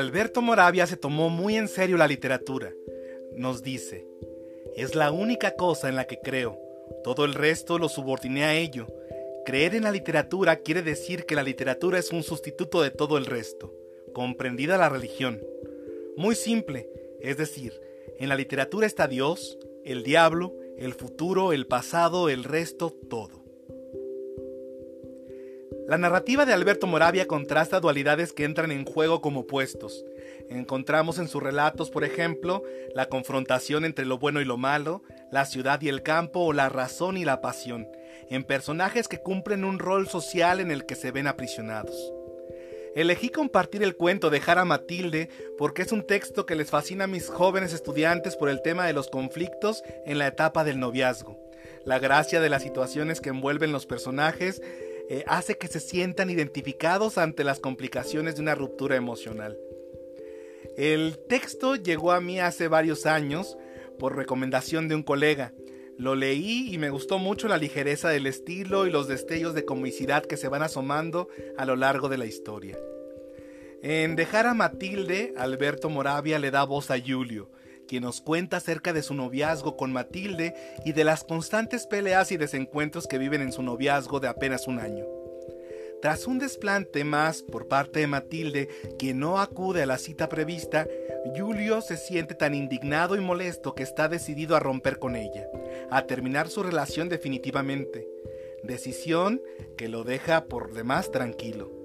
Alberto 0.00 0.40
Moravia 0.40 0.86
se 0.86 0.96
tomó 0.96 1.28
muy 1.28 1.58
en 1.58 1.68
serio 1.68 1.98
la 1.98 2.08
literatura. 2.08 2.72
Nos 3.36 3.62
dice, 3.62 4.06
es 4.74 4.94
la 4.94 5.12
única 5.12 5.56
cosa 5.56 5.90
en 5.90 5.96
la 5.96 6.06
que 6.06 6.20
creo 6.20 6.58
todo 7.04 7.26
el 7.26 7.34
resto 7.34 7.78
lo 7.78 7.90
subordiné 7.90 8.44
a 8.44 8.54
ello. 8.54 8.86
Creer 9.44 9.74
en 9.74 9.82
la 9.82 9.92
literatura 9.92 10.56
quiere 10.56 10.80
decir 10.80 11.26
que 11.26 11.34
la 11.34 11.42
literatura 11.42 11.98
es 11.98 12.12
un 12.12 12.22
sustituto 12.22 12.80
de 12.80 12.90
todo 12.90 13.18
el 13.18 13.26
resto, 13.26 13.74
comprendida 14.14 14.78
la 14.78 14.88
religión. 14.88 15.42
Muy 16.16 16.34
simple, 16.34 16.88
es 17.20 17.36
decir, 17.36 17.78
en 18.18 18.30
la 18.30 18.36
literatura 18.36 18.86
está 18.86 19.06
Dios, 19.06 19.58
el 19.84 20.02
diablo, 20.02 20.54
el 20.78 20.94
futuro, 20.94 21.52
el 21.52 21.66
pasado, 21.66 22.30
el 22.30 22.44
resto, 22.44 22.90
todo. 23.10 23.39
La 25.90 25.98
narrativa 25.98 26.46
de 26.46 26.52
Alberto 26.52 26.86
Moravia 26.86 27.26
contrasta 27.26 27.80
dualidades 27.80 28.32
que 28.32 28.44
entran 28.44 28.70
en 28.70 28.84
juego 28.84 29.20
como 29.20 29.40
opuestos. 29.40 30.04
Encontramos 30.48 31.18
en 31.18 31.26
sus 31.26 31.42
relatos, 31.42 31.90
por 31.90 32.04
ejemplo, 32.04 32.62
la 32.94 33.06
confrontación 33.06 33.84
entre 33.84 34.04
lo 34.04 34.16
bueno 34.16 34.40
y 34.40 34.44
lo 34.44 34.56
malo, 34.56 35.02
la 35.32 35.46
ciudad 35.46 35.82
y 35.82 35.88
el 35.88 36.04
campo 36.04 36.42
o 36.44 36.52
la 36.52 36.68
razón 36.68 37.16
y 37.16 37.24
la 37.24 37.40
pasión, 37.40 37.88
en 38.28 38.44
personajes 38.44 39.08
que 39.08 39.18
cumplen 39.18 39.64
un 39.64 39.80
rol 39.80 40.08
social 40.08 40.60
en 40.60 40.70
el 40.70 40.86
que 40.86 40.94
se 40.94 41.10
ven 41.10 41.26
aprisionados. 41.26 42.12
Elegí 42.94 43.28
compartir 43.28 43.82
el 43.82 43.96
cuento 43.96 44.30
de 44.30 44.40
Jara 44.40 44.64
Matilde 44.64 45.28
porque 45.58 45.82
es 45.82 45.90
un 45.90 46.06
texto 46.06 46.46
que 46.46 46.54
les 46.54 46.70
fascina 46.70 47.04
a 47.04 47.08
mis 47.08 47.28
jóvenes 47.28 47.72
estudiantes 47.72 48.36
por 48.36 48.48
el 48.48 48.62
tema 48.62 48.86
de 48.86 48.92
los 48.92 49.08
conflictos 49.08 49.82
en 50.06 50.18
la 50.18 50.28
etapa 50.28 50.62
del 50.62 50.78
noviazgo. 50.78 51.36
La 51.84 51.98
gracia 51.98 52.40
de 52.40 52.48
las 52.48 52.62
situaciones 52.62 53.20
que 53.20 53.30
envuelven 53.30 53.72
los 53.72 53.86
personajes 53.86 54.62
eh, 55.10 55.24
hace 55.26 55.58
que 55.58 55.66
se 55.66 55.80
sientan 55.80 56.30
identificados 56.30 57.18
ante 57.18 57.42
las 57.42 57.58
complicaciones 57.58 58.36
de 58.36 58.42
una 58.42 58.54
ruptura 58.54 58.94
emocional. 58.94 59.58
El 60.76 61.18
texto 61.28 61.74
llegó 61.74 62.12
a 62.12 62.20
mí 62.20 62.38
hace 62.38 62.68
varios 62.68 63.06
años 63.06 63.58
por 63.98 64.14
recomendación 64.14 64.86
de 64.86 64.94
un 64.94 65.02
colega. 65.02 65.52
Lo 65.98 66.14
leí 66.14 66.72
y 66.72 66.78
me 66.78 66.90
gustó 66.90 67.18
mucho 67.18 67.48
la 67.48 67.58
ligereza 67.58 68.08
del 68.08 68.28
estilo 68.28 68.86
y 68.86 68.92
los 68.92 69.08
destellos 69.08 69.52
de 69.52 69.64
comicidad 69.64 70.24
que 70.24 70.36
se 70.36 70.46
van 70.46 70.62
asomando 70.62 71.26
a 71.58 71.64
lo 71.64 71.74
largo 71.74 72.08
de 72.08 72.16
la 72.16 72.26
historia. 72.26 72.78
En 73.82 74.14
Dejar 74.14 74.46
a 74.46 74.54
Matilde, 74.54 75.34
Alberto 75.36 75.90
Moravia 75.90 76.38
le 76.38 76.52
da 76.52 76.62
voz 76.62 76.92
a 76.92 77.00
Julio, 77.04 77.50
quien 77.90 78.04
nos 78.04 78.20
cuenta 78.20 78.58
acerca 78.58 78.92
de 78.92 79.02
su 79.02 79.14
noviazgo 79.14 79.76
con 79.76 79.92
Matilde 79.92 80.54
y 80.84 80.92
de 80.92 81.02
las 81.02 81.24
constantes 81.24 81.88
peleas 81.88 82.30
y 82.30 82.36
desencuentros 82.36 83.08
que 83.08 83.18
viven 83.18 83.42
en 83.42 83.50
su 83.50 83.64
noviazgo 83.64 84.20
de 84.20 84.28
apenas 84.28 84.68
un 84.68 84.78
año. 84.78 85.04
Tras 86.00 86.28
un 86.28 86.38
desplante 86.38 87.02
más 87.02 87.42
por 87.42 87.66
parte 87.66 87.98
de 87.98 88.06
Matilde, 88.06 88.68
quien 88.96 89.18
no 89.18 89.40
acude 89.40 89.82
a 89.82 89.86
la 89.86 89.98
cita 89.98 90.28
prevista, 90.28 90.86
Julio 91.36 91.80
se 91.80 91.96
siente 91.96 92.36
tan 92.36 92.54
indignado 92.54 93.16
y 93.16 93.20
molesto 93.20 93.74
que 93.74 93.82
está 93.82 94.08
decidido 94.08 94.54
a 94.54 94.60
romper 94.60 95.00
con 95.00 95.16
ella, 95.16 95.48
a 95.90 96.06
terminar 96.06 96.48
su 96.48 96.62
relación 96.62 97.08
definitivamente. 97.08 98.06
Decisión 98.62 99.42
que 99.76 99.88
lo 99.88 100.04
deja 100.04 100.44
por 100.44 100.74
demás 100.74 101.10
tranquilo. 101.10 101.79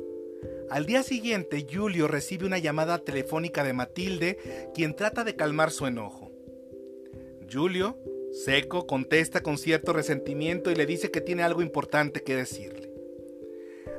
Al 0.70 0.88
día 0.88 1.04
siguiente, 1.04 1.68
Julio 1.72 2.08
recibe 2.08 2.46
una 2.46 2.58
llamada 2.58 2.98
telefónica 2.98 3.64
de 3.64 3.74
Matilde, 3.74 4.72
quien 4.74 4.96
trata 4.96 5.24
de 5.24 5.36
calmar 5.36 5.70
su 5.70 5.86
enojo. 5.86 6.32
Julio, 7.52 8.00
seco, 8.32 8.88
contesta 8.88 9.42
con 9.42 9.60
cierto 9.60 9.94
resentimiento 9.94 10.72
y 10.72 10.76
le 10.76 10.88
dice 10.88 11.12
que 11.12 11.22
tiene 11.22 11.44
algo 11.44 11.62
importante 11.62 12.24
que 12.24 12.36
decirle. 12.36 12.92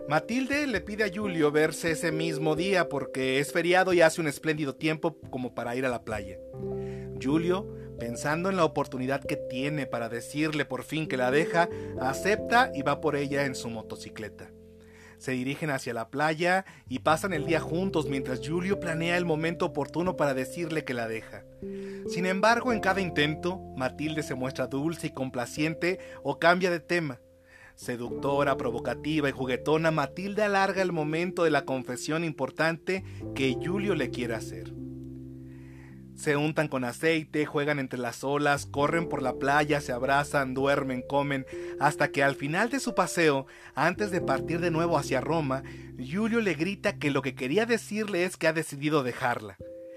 Matilde 0.09 0.67
le 0.67 0.81
pide 0.81 1.05
a 1.05 1.11
Julio 1.13 1.53
verse 1.53 1.93
ese 1.93 2.11
mismo 2.11 2.57
día 2.57 2.89
porque 2.89 3.39
es 3.39 3.53
feriado 3.53 3.93
y 3.93 4.01
hace 4.01 4.21
un 4.21 4.27
espléndido 4.27 4.75
tiempo 4.75 5.17
como 5.31 5.55
para 5.55 5.77
ir 5.77 5.87
a 5.87 5.89
la 5.89 6.03
playa. 6.03 6.39
Julio, 7.23 7.73
pensando 7.99 8.51
en 8.51 8.57
la 8.57 8.65
oportunidad 8.65 9.25
que 9.25 9.37
tiene 9.37 9.87
para 9.87 10.09
decirle 10.09 10.65
por 10.65 10.83
fin 10.83 11.07
que 11.07 11.17
la 11.17 11.31
deja, 11.31 11.69
acepta 12.01 12.73
y 12.75 12.83
va 12.83 13.01
por 13.01 13.15
ella 13.15 13.47
en 13.47 13.55
su 13.55 13.71
motocicleta 13.71 14.51
se 15.19 15.33
dirigen 15.33 15.71
hacia 15.71 15.95
la 15.95 16.09
playa 16.09 16.65
y 16.89 17.01
pasan 17.01 17.33
el 17.33 17.47
día 17.47 17.61
juntos 17.61 18.09
mientras 18.09 18.41
Julio 18.47 18.81
planea 18.81 19.17
el 19.17 19.25
momento 19.25 19.67
oportuno 19.67 20.17
para 20.17 20.35
decirle 20.35 20.85
que 20.85 20.95
la 20.95 21.09
deja. 21.09 21.45
Sin 22.09 22.27
embargo, 22.27 22.73
en 22.73 22.81
cada 22.81 23.01
intento, 23.01 23.61
Matilde 23.77 24.23
se 24.23 24.35
muestra 24.35 24.67
dulce 24.67 25.09
y 25.09 25.11
complaciente 25.11 25.99
o 26.23 26.39
cambia 26.39 26.71
de 26.71 26.81
tema. 26.81 27.21
Seductora, 27.75 28.57
provocativa 28.57 29.29
y 29.29 29.33
juguetona, 29.33 29.91
Matilde 29.91 30.43
alarga 30.43 30.81
el 30.81 30.93
momento 30.93 31.45
de 31.45 31.51
la 31.51 31.65
confesión 31.65 32.25
importante 32.25 33.05
que 33.35 33.55
Julio 33.63 33.95
le 33.95 34.11
quiere 34.11 34.35
hacer. 34.35 34.73
Se 36.17 36.37
untan 36.37 36.69
con 36.69 36.85
aceite, 36.85 37.47
juegan 37.47 37.79
entre 37.79 37.99
las 37.99 38.25
olas, 38.25 38.67
corren 38.67 39.09
por 39.09 39.23
la 39.23 39.35
playa, 39.35 39.81
se 39.81 39.93
abrazan, 39.93 40.55
duermen, 40.55 41.03
comen, 41.03 41.47
hasta 41.79 42.09
que 42.09 42.23
al 42.23 42.35
final 42.35 42.71
de 42.71 42.81
su 42.81 42.95
paseo, 42.95 43.47
antes 43.75 44.11
de 44.11 44.21
partir 44.21 44.61
de 44.61 44.71
nuevo 44.71 44.97
hacia 44.97 45.21
Roma, 45.21 45.63
Julio 45.99 46.41
le 46.41 46.55
grita 46.55 46.99
que 46.99 47.11
lo 47.11 47.23
que 47.23 47.35
quería 47.35 47.67
decirle 47.67 48.25
es 48.25 48.37
que 48.37 48.49
ha 48.49 48.53
decidido 48.53 49.03
dejarla. 49.03 49.57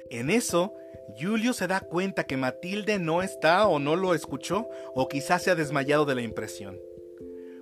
En 0.09 0.29
eso, 0.29 0.73
Julio 1.19 1.53
se 1.53 1.67
da 1.67 1.79
cuenta 1.79 2.25
que 2.25 2.37
Matilde 2.37 2.99
no 2.99 3.21
está 3.21 3.67
o 3.67 3.79
no 3.79 3.95
lo 3.95 4.13
escuchó, 4.13 4.67
o 4.93 5.07
quizás 5.07 5.43
se 5.43 5.51
ha 5.51 5.55
desmayado 5.55 6.05
de 6.05 6.15
la 6.15 6.21
impresión. 6.21 6.77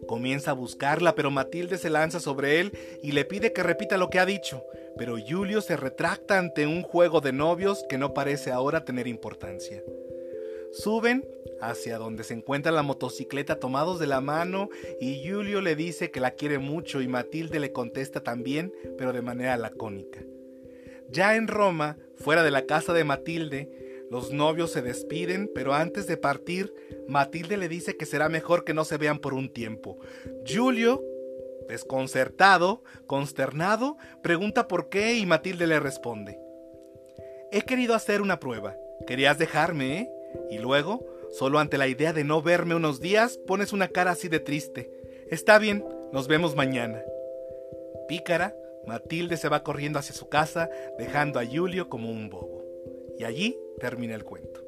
Comienza 0.08 0.52
a 0.52 0.56
buscarla, 0.56 1.14
pero 1.14 1.30
Matilde 1.30 1.78
se 1.78 1.90
lanza 1.90 2.20
sobre 2.20 2.60
él 2.60 2.72
y 3.04 3.12
le 3.12 3.26
pide 3.26 3.54
que 3.54 3.62
repita 3.62 3.98
lo 3.98 4.10
que 4.10 4.20
ha 4.20 4.26
dicho, 4.26 4.64
pero 4.98 5.18
Julio 5.18 5.62
se 5.62 5.78
retracta 5.78 6.40
ante 6.40 6.66
un 6.66 6.82
juego 6.82 7.22
de 7.22 7.34
novios 7.34 7.86
que 7.88 7.98
no 7.98 8.14
parece 8.14 8.52
ahora 8.52 8.86
tener 8.86 9.08
importancia. 9.08 9.84
Suben 10.72 11.28
hacia 11.62 11.98
donde 11.98 12.24
se 12.24 12.34
encuentra 12.34 12.72
la 12.72 12.84
motocicleta 12.84 13.60
tomados 13.60 14.00
de 14.00 14.08
la 14.08 14.22
mano 14.22 14.70
y 15.00 15.28
Julio 15.28 15.62
le 15.62 15.76
dice 15.76 16.12
que 16.12 16.20
la 16.20 16.32
quiere 16.32 16.60
mucho 16.60 17.02
y 17.02 17.08
Matilde 17.08 17.60
le 17.60 17.72
contesta 17.72 18.22
también, 18.22 18.74
pero 18.98 19.14
de 19.14 19.22
manera 19.22 19.58
lacónica. 19.58 20.22
Ya 21.10 21.36
en 21.36 21.48
Roma, 21.48 21.98
fuera 22.16 22.44
de 22.44 22.52
la 22.52 22.66
casa 22.66 22.94
de 22.94 23.06
Matilde, 23.06 23.87
los 24.10 24.32
novios 24.32 24.72
se 24.72 24.82
despiden, 24.82 25.52
pero 25.54 25.74
antes 25.74 26.08
de 26.08 26.18
partir, 26.18 26.74
Matilde 27.08 27.58
le 27.58 27.68
dice 27.68 27.98
que 27.98 28.06
será 28.06 28.30
mejor 28.30 28.64
que 28.64 28.74
no 28.74 28.86
se 28.86 28.98
vean 28.98 29.20
por 29.20 29.34
un 29.34 29.52
tiempo. 29.52 29.98
Julio, 30.48 31.04
desconcertado, 31.68 32.84
consternado, 33.06 33.98
pregunta 34.22 34.68
por 34.68 34.90
qué 34.90 35.16
y 35.16 35.26
Matilde 35.26 35.68
le 35.68 35.80
responde. 35.80 36.40
He 37.52 37.62
querido 37.62 37.96
hacer 37.96 38.22
una 38.22 38.40
prueba. 38.40 38.76
Querías 39.06 39.38
dejarme, 39.38 40.00
¿eh? 40.00 40.12
Y 40.50 40.58
luego, 40.58 41.06
solo 41.32 41.60
ante 41.60 41.78
la 41.78 41.88
idea 41.88 42.14
de 42.14 42.24
no 42.24 42.42
verme 42.42 42.76
unos 42.76 43.00
días, 43.00 43.38
pones 43.46 43.74
una 43.74 43.90
cara 43.90 44.12
así 44.12 44.28
de 44.28 44.40
triste. 44.40 44.92
Está 45.30 45.60
bien, 45.60 45.84
nos 46.12 46.28
vemos 46.28 46.56
mañana. 46.56 47.02
Pícara, 48.08 48.56
Matilde 48.86 49.36
se 49.36 49.50
va 49.50 49.64
corriendo 49.64 50.00
hacia 50.00 50.16
su 50.16 50.30
casa, 50.30 50.70
dejando 50.98 51.40
a 51.40 51.46
Julio 51.46 51.90
como 51.90 52.10
un 52.10 52.30
bobo. 52.30 52.57
Y 53.20 53.24
allí 53.24 53.58
termina 53.80 54.16
el 54.16 54.24
cuento. 54.24 54.68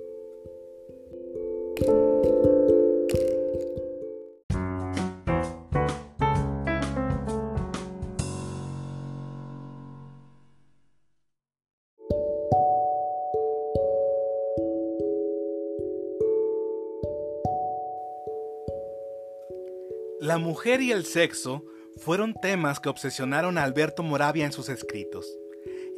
La 20.19 20.37
mujer 20.37 20.81
y 20.81 20.91
el 20.91 21.05
sexo 21.05 21.63
fueron 21.97 22.33
temas 22.33 22.79
que 22.79 22.89
obsesionaron 22.89 23.57
a 23.57 23.63
Alberto 23.63 24.03
Moravia 24.03 24.45
en 24.45 24.51
sus 24.51 24.69
escritos. 24.69 25.38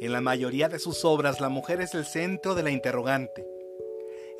En 0.02 0.10
la 0.10 0.20
mayoría 0.20 0.68
de 0.68 0.80
sus 0.80 1.04
obras 1.04 1.40
la 1.40 1.48
mujer 1.48 1.80
es 1.80 1.94
el 1.94 2.04
centro 2.04 2.56
de 2.56 2.64
la 2.64 2.72
interrogante. 2.72 3.46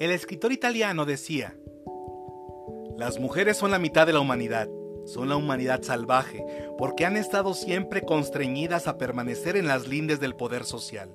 El 0.01 0.11
escritor 0.11 0.51
italiano 0.51 1.05
decía, 1.05 1.55
Las 2.97 3.21
mujeres 3.21 3.59
son 3.59 3.71
la 3.71 3.79
mitad 3.79 4.05
de 4.05 4.13
la 4.13 4.19
humanidad, 4.19 4.69
son 5.07 5.29
la 5.29 5.37
humanidad 5.37 5.83
salvaje, 5.83 6.45
porque 6.77 7.07
han 7.07 7.17
estado 7.17 7.55
siempre 7.55 8.03
constreñidas 8.03 8.89
a 8.89 8.99
permanecer 8.99 9.57
en 9.57 9.69
las 9.69 9.87
lindes 9.87 10.19
del 10.19 10.35
poder 10.35 10.65
social. 10.65 11.15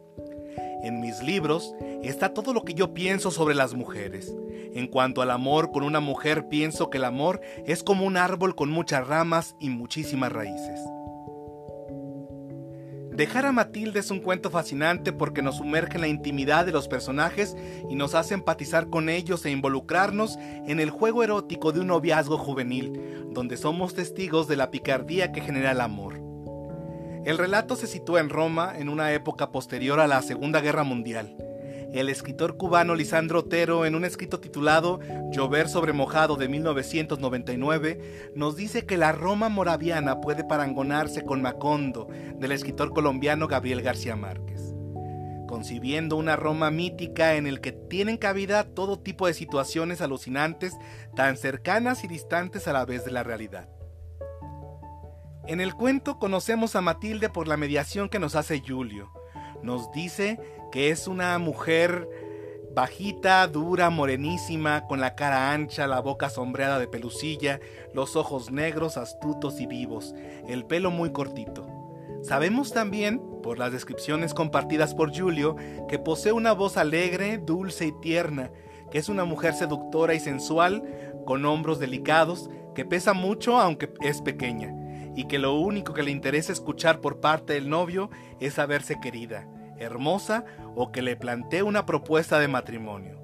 En 0.82 1.02
mis 1.02 1.22
libros 1.22 1.76
está 2.02 2.34
todo 2.34 2.54
lo 2.54 2.64
que 2.64 2.74
yo 2.74 2.94
pienso 2.94 3.32
sobre 3.32 3.54
las 3.54 3.74
mujeres. 3.74 4.34
En 4.74 4.88
cuanto 4.88 5.22
al 5.22 5.32
amor 5.32 5.74
con 5.74 5.84
una 5.84 6.00
mujer, 6.00 6.48
pienso 6.48 6.90
que 6.90 7.00
el 7.00 7.04
amor 7.04 7.42
es 7.66 7.84
como 7.84 8.06
un 8.06 8.16
árbol 8.16 8.56
con 8.56 8.70
muchas 8.70 9.06
ramas 9.06 9.58
y 9.60 9.68
muchísimas 9.70 10.32
raíces. 10.32 10.80
Dejar 13.18 13.48
a 13.48 13.52
Matilde 13.52 14.02
es 14.02 14.12
un 14.12 14.20
cuento 14.20 14.52
fascinante 14.52 15.12
porque 15.12 15.42
nos 15.42 15.58
sumerge 15.58 15.96
en 15.96 16.02
la 16.02 16.08
intimidad 16.08 16.68
de 16.68 16.72
los 16.72 16.88
personajes 16.88 17.58
y 17.90 17.96
nos 17.96 18.14
hace 18.14 18.36
empatizar 18.36 18.92
con 18.92 19.10
ellos 19.10 19.44
e 19.44 19.50
involucrarnos 19.50 20.38
en 20.38 20.80
el 20.80 20.92
juego 20.92 21.24
erótico 21.24 21.72
de 21.72 21.80
un 21.80 21.88
noviazgo 21.88 22.38
juvenil, 22.38 23.26
donde 23.32 23.58
somos 23.58 23.96
testigos 23.96 24.48
de 24.48 24.58
la 24.58 24.70
picardía 24.70 25.32
que 25.32 25.42
genera 25.42 25.72
el 25.72 25.82
amor. 25.82 26.22
El 27.26 27.40
relato 27.40 27.76
se 27.76 27.88
sitúa 27.88 28.20
en 28.20 28.30
Roma 28.30 28.74
en 28.78 28.88
una 28.88 29.12
época 29.12 29.52
posterior 29.52 30.00
a 30.00 30.06
la 30.06 30.22
Segunda 30.22 30.62
Guerra 30.62 30.84
Mundial. 30.84 31.36
El 31.94 32.10
escritor 32.10 32.58
cubano 32.58 32.96
Lisandro 32.96 33.40
Otero, 33.40 33.86
en 33.86 33.96
un 33.96 34.06
escrito 34.06 34.40
titulado 34.40 35.00
Llover 35.32 35.70
sobre 35.70 35.94
mojado 35.94 36.36
de 36.36 36.48
1999, 36.50 38.32
nos 38.36 38.56
dice 38.56 38.86
que 38.86 38.98
la 38.98 39.14
Roma 39.14 39.50
moraviana 39.50 40.20
puede 40.20 40.44
parangonarse 40.44 41.24
con 41.24 41.42
Macondo, 41.42 42.08
del 42.38 42.52
escritor 42.52 42.92
colombiano 42.94 43.48
Gabriel 43.48 43.82
García 43.82 44.16
Márquez 44.16 44.58
concibiendo 45.48 46.18
una 46.18 46.36
Roma 46.36 46.70
mítica 46.70 47.36
en 47.36 47.48
el 47.48 47.62
que 47.62 47.72
tienen 47.72 48.18
cabida 48.18 48.66
todo 48.66 49.00
tipo 49.00 49.26
de 49.26 49.34
situaciones 49.34 50.02
alucinantes, 50.02 50.74
tan 51.16 51.38
cercanas 51.38 52.04
y 52.04 52.08
distantes 52.08 52.68
a 52.68 52.74
la 52.74 52.86
vez 52.86 53.06
de 53.06 53.12
la 53.12 53.24
realidad. 53.24 53.68
En 55.48 55.62
el 55.62 55.74
cuento 55.74 56.20
conocemos 56.20 56.76
a 56.76 56.82
Matilde 56.82 57.30
por 57.30 57.48
la 57.48 57.58
mediación 57.58 58.10
que 58.10 58.20
nos 58.20 58.36
hace 58.36 58.62
Julio. 58.66 59.10
Nos 59.64 59.92
dice 59.94 60.40
que 60.72 60.90
es 60.90 61.08
una 61.08 61.38
mujer 61.38 62.08
bajita, 62.74 63.48
dura, 63.48 63.90
morenísima, 63.90 64.86
con 64.86 65.00
la 65.00 65.16
cara 65.16 65.52
ancha, 65.52 65.88
la 65.88 66.00
boca 66.00 66.30
sombreada 66.30 66.78
de 66.78 66.88
pelucilla, 66.88 67.60
los 67.94 68.16
ojos 68.16 68.52
negros, 68.52 68.98
astutos 68.98 69.60
y 69.60 69.66
vivos, 69.66 70.14
el 70.48 70.66
pelo 70.66 70.92
muy 70.92 71.12
cortito. 71.12 71.68
Sabemos 72.22 72.72
también, 72.74 73.20
por 73.42 73.58
las 73.58 73.72
descripciones 73.72 74.34
compartidas 74.34 74.94
por 74.94 75.18
Julio, 75.18 75.56
que 75.88 75.98
posee 75.98 76.34
una 76.34 76.52
voz 76.52 76.78
alegre, 76.78 77.40
dulce 77.40 77.88
y 77.88 77.92
tierna, 78.00 78.52
que 78.92 79.00
es 79.00 79.10
una 79.10 79.26
mujer 79.26 79.54
seductora 79.54 80.14
y 80.14 80.20
sensual, 80.20 80.84
con 81.26 81.46
hombros 81.46 81.80
delicados, 81.80 82.50
que 82.76 82.86
pesa 82.86 83.14
mucho 83.14 83.60
aunque 83.60 83.92
es 84.02 84.22
pequeña 84.22 84.74
y 85.16 85.26
que 85.26 85.40
lo 85.40 85.56
único 85.56 85.96
que 85.96 86.04
le 86.04 86.12
interesa 86.12 86.54
escuchar 86.54 87.02
por 87.02 87.20
parte 87.20 87.54
del 87.54 87.70
novio 87.70 88.12
es 88.40 88.54
saberse 88.54 89.00
querida, 89.02 89.48
hermosa 89.80 90.46
o 90.76 90.92
que 90.92 91.02
le 91.02 91.16
plantee 91.16 91.64
una 91.64 91.86
propuesta 91.86 92.40
de 92.40 92.48
matrimonio. 92.48 93.20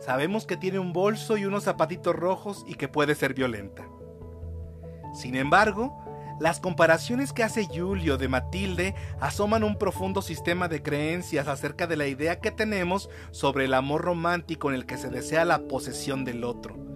Sabemos 0.00 0.46
que 0.46 0.56
tiene 0.56 0.78
un 0.78 0.92
bolso 0.92 1.36
y 1.36 1.44
unos 1.44 1.64
zapatitos 1.64 2.14
rojos 2.14 2.64
y 2.66 2.74
que 2.74 2.88
puede 2.88 3.14
ser 3.14 3.34
violenta. 3.34 3.86
Sin 5.12 5.36
embargo, 5.36 5.96
las 6.40 6.60
comparaciones 6.60 7.32
que 7.32 7.42
hace 7.42 7.66
Julio 7.66 8.16
de 8.16 8.28
Matilde 8.28 8.94
asoman 9.20 9.62
un 9.62 9.76
profundo 9.76 10.22
sistema 10.22 10.68
de 10.68 10.82
creencias 10.82 11.48
acerca 11.48 11.86
de 11.86 11.96
la 11.96 12.06
idea 12.06 12.40
que 12.40 12.50
tenemos 12.50 13.10
sobre 13.30 13.66
el 13.66 13.74
amor 13.74 14.02
romántico 14.02 14.70
en 14.70 14.76
el 14.76 14.86
que 14.86 14.96
se 14.96 15.10
desea 15.10 15.44
la 15.44 15.58
posesión 15.68 16.24
del 16.24 16.44
otro 16.44 16.90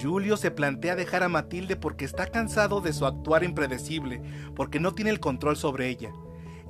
Julio 0.00 0.36
se 0.36 0.50
plantea 0.50 0.96
dejar 0.96 1.22
a 1.22 1.28
Matilde 1.28 1.76
porque 1.76 2.04
está 2.04 2.26
cansado 2.26 2.80
de 2.80 2.92
su 2.92 3.06
actuar 3.06 3.44
impredecible, 3.44 4.22
porque 4.54 4.80
no 4.80 4.94
tiene 4.94 5.10
el 5.10 5.20
control 5.20 5.56
sobre 5.56 5.88
ella. 5.88 6.12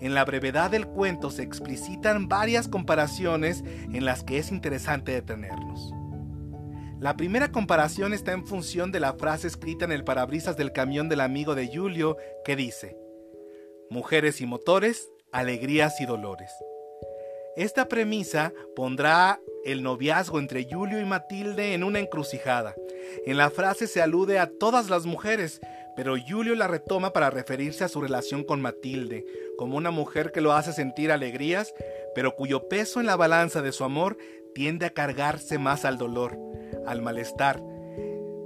En 0.03 0.15
la 0.15 0.25
brevedad 0.25 0.69
del 0.69 0.89
cuento 0.89 1.31
se 1.31 1.45
explicitan 1.45 2.27
varias 2.27 2.67
comparaciones 2.67 3.63
en 3.65 4.05
las 4.05 4.25
que 4.25 4.39
es 4.39 4.51
interesante 4.51 5.13
detenernos. 5.13 5.93
La 6.99 7.17
primera 7.17 7.53
comparación 7.53 8.13
está 8.13 8.33
en 8.33 8.45
función 8.45 8.91
de 8.91 8.99
la 8.99 9.13
frase 9.13 9.47
escrita 9.47 9.85
en 9.85 9.93
el 9.93 10.03
parabrisas 10.03 10.57
del 10.57 10.73
camión 10.73 11.09
del 11.09 11.21
amigo 11.21 11.55
de 11.55 11.71
Julio 11.73 12.17
que 12.45 12.57
dice, 12.57 12.97
Mujeres 13.91 14.41
y 14.41 14.47
motores, 14.47 15.09
alegrías 15.31 16.01
y 16.01 16.07
dolores. 16.07 16.51
Esta 17.55 17.87
premisa 17.87 18.53
pondrá 18.75 19.39
el 19.65 19.85
noviazgo 19.85 20.41
entre 20.41 20.67
Julio 20.69 21.01
y 21.01 21.05
Matilde 21.05 21.75
en 21.75 21.85
una 21.85 22.01
encrucijada. 22.01 22.75
En 23.25 23.37
la 23.37 23.51
frase 23.51 23.87
se 23.87 24.03
alude 24.03 24.41
a 24.41 24.51
todas 24.59 24.91
las 24.91 25.07
mujeres, 25.07 25.61
pero 25.97 26.17
Julio 26.17 26.55
la 26.55 26.69
retoma 26.69 27.13
para 27.13 27.31
referirse 27.31 27.85
a 27.85 27.89
su 27.89 28.01
relación 28.01 28.45
con 28.45 28.61
Matilde, 28.61 29.27
como 29.59 29.77
una 29.77 29.91
mujer 29.91 30.33
que 30.33 30.41
lo 30.41 30.53
hace 30.53 30.73
sentir 30.73 31.13
alegrías, 31.13 31.75
pero 32.15 32.35
cuyo 32.35 32.69
peso 32.69 33.01
en 33.01 33.07
la 33.07 33.17
balanza 33.17 33.63
de 33.63 33.73
su 33.73 33.85
amor 33.85 34.17
tiende 34.55 34.87
a 34.87 34.91
cargarse 34.91 35.59
más 35.59 35.85
al 35.85 35.99
dolor, 35.99 36.39
al 36.87 37.03
malestar. 37.03 37.63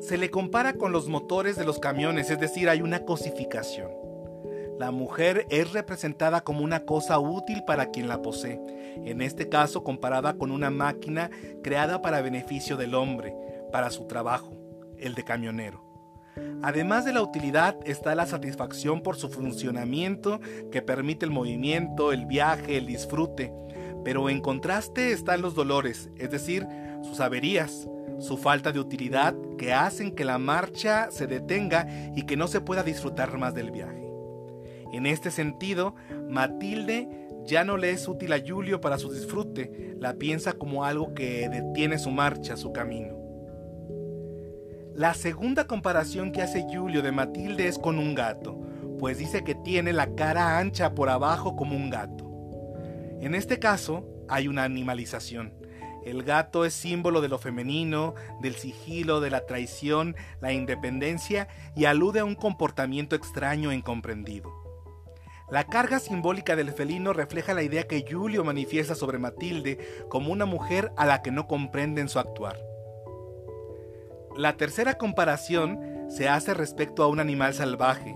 Se 0.00 0.18
le 0.18 0.30
compara 0.30 0.74
con 0.74 0.92
los 0.92 1.08
motores 1.08 1.56
de 1.56 1.64
los 1.64 1.78
camiones, 1.78 2.30
es 2.30 2.38
decir, 2.38 2.68
hay 2.68 2.82
una 2.82 3.04
cosificación. 3.04 3.90
La 4.78 4.90
mujer 4.90 5.46
es 5.48 5.72
representada 5.72 6.42
como 6.42 6.62
una 6.62 6.84
cosa 6.84 7.18
útil 7.18 7.64
para 7.66 7.90
quien 7.90 8.08
la 8.08 8.20
posee, 8.20 8.60
en 9.04 9.22
este 9.22 9.48
caso 9.48 9.82
comparada 9.82 10.36
con 10.36 10.50
una 10.50 10.70
máquina 10.70 11.30
creada 11.62 12.02
para 12.02 12.20
beneficio 12.20 12.76
del 12.76 12.94
hombre, 12.94 13.34
para 13.72 13.90
su 13.90 14.06
trabajo, 14.06 14.52
el 14.98 15.14
de 15.14 15.24
camionero. 15.24 15.85
Además 16.62 17.04
de 17.04 17.12
la 17.12 17.22
utilidad 17.22 17.76
está 17.84 18.14
la 18.14 18.26
satisfacción 18.26 19.02
por 19.02 19.16
su 19.16 19.28
funcionamiento 19.28 20.40
que 20.72 20.82
permite 20.82 21.24
el 21.24 21.30
movimiento, 21.30 22.12
el 22.12 22.26
viaje, 22.26 22.76
el 22.76 22.86
disfrute, 22.86 23.52
pero 24.04 24.28
en 24.28 24.40
contraste 24.40 25.12
están 25.12 25.42
los 25.42 25.54
dolores, 25.54 26.10
es 26.16 26.30
decir, 26.30 26.66
sus 27.02 27.20
averías, 27.20 27.88
su 28.18 28.36
falta 28.36 28.72
de 28.72 28.80
utilidad 28.80 29.34
que 29.58 29.72
hacen 29.72 30.14
que 30.14 30.24
la 30.24 30.38
marcha 30.38 31.10
se 31.10 31.26
detenga 31.26 31.86
y 32.14 32.22
que 32.22 32.36
no 32.36 32.48
se 32.48 32.60
pueda 32.60 32.82
disfrutar 32.82 33.36
más 33.38 33.54
del 33.54 33.70
viaje. 33.70 34.10
En 34.92 35.06
este 35.06 35.30
sentido, 35.30 35.94
Matilde 36.28 37.08
ya 37.44 37.64
no 37.64 37.76
le 37.76 37.90
es 37.90 38.08
útil 38.08 38.32
a 38.32 38.40
Julio 38.44 38.80
para 38.80 38.98
su 38.98 39.12
disfrute, 39.12 39.94
la 40.00 40.14
piensa 40.14 40.54
como 40.54 40.84
algo 40.84 41.14
que 41.14 41.48
detiene 41.48 41.98
su 41.98 42.10
marcha, 42.10 42.56
su 42.56 42.72
camino. 42.72 43.25
La 44.96 45.12
segunda 45.12 45.66
comparación 45.66 46.32
que 46.32 46.40
hace 46.40 46.64
Julio 46.72 47.02
de 47.02 47.12
Matilde 47.12 47.68
es 47.68 47.78
con 47.78 47.98
un 47.98 48.14
gato, 48.14 48.58
pues 48.98 49.18
dice 49.18 49.44
que 49.44 49.54
tiene 49.54 49.92
la 49.92 50.14
cara 50.14 50.56
ancha 50.56 50.94
por 50.94 51.10
abajo 51.10 51.54
como 51.54 51.76
un 51.76 51.90
gato. 51.90 52.24
En 53.20 53.34
este 53.34 53.58
caso, 53.58 54.08
hay 54.26 54.48
una 54.48 54.64
animalización. 54.64 55.52
El 56.02 56.22
gato 56.22 56.64
es 56.64 56.72
símbolo 56.72 57.20
de 57.20 57.28
lo 57.28 57.36
femenino, 57.36 58.14
del 58.40 58.54
sigilo, 58.54 59.20
de 59.20 59.28
la 59.28 59.44
traición, 59.44 60.16
la 60.40 60.54
independencia 60.54 61.46
y 61.76 61.84
alude 61.84 62.20
a 62.20 62.24
un 62.24 62.34
comportamiento 62.34 63.16
extraño 63.16 63.72
e 63.72 63.74
incomprendido. 63.74 64.50
La 65.50 65.64
carga 65.64 65.98
simbólica 65.98 66.56
del 66.56 66.72
felino 66.72 67.12
refleja 67.12 67.52
la 67.52 67.62
idea 67.62 67.86
que 67.86 68.02
Julio 68.10 68.44
manifiesta 68.44 68.94
sobre 68.94 69.18
Matilde 69.18 70.06
como 70.08 70.32
una 70.32 70.46
mujer 70.46 70.90
a 70.96 71.04
la 71.04 71.20
que 71.20 71.32
no 71.32 71.46
comprende 71.46 72.00
en 72.00 72.08
su 72.08 72.18
actuar. 72.18 72.56
La 74.36 74.58
tercera 74.58 74.98
comparación 74.98 75.80
se 76.08 76.28
hace 76.28 76.52
respecto 76.52 77.02
a 77.02 77.08
un 77.08 77.20
animal 77.20 77.54
salvaje. 77.54 78.14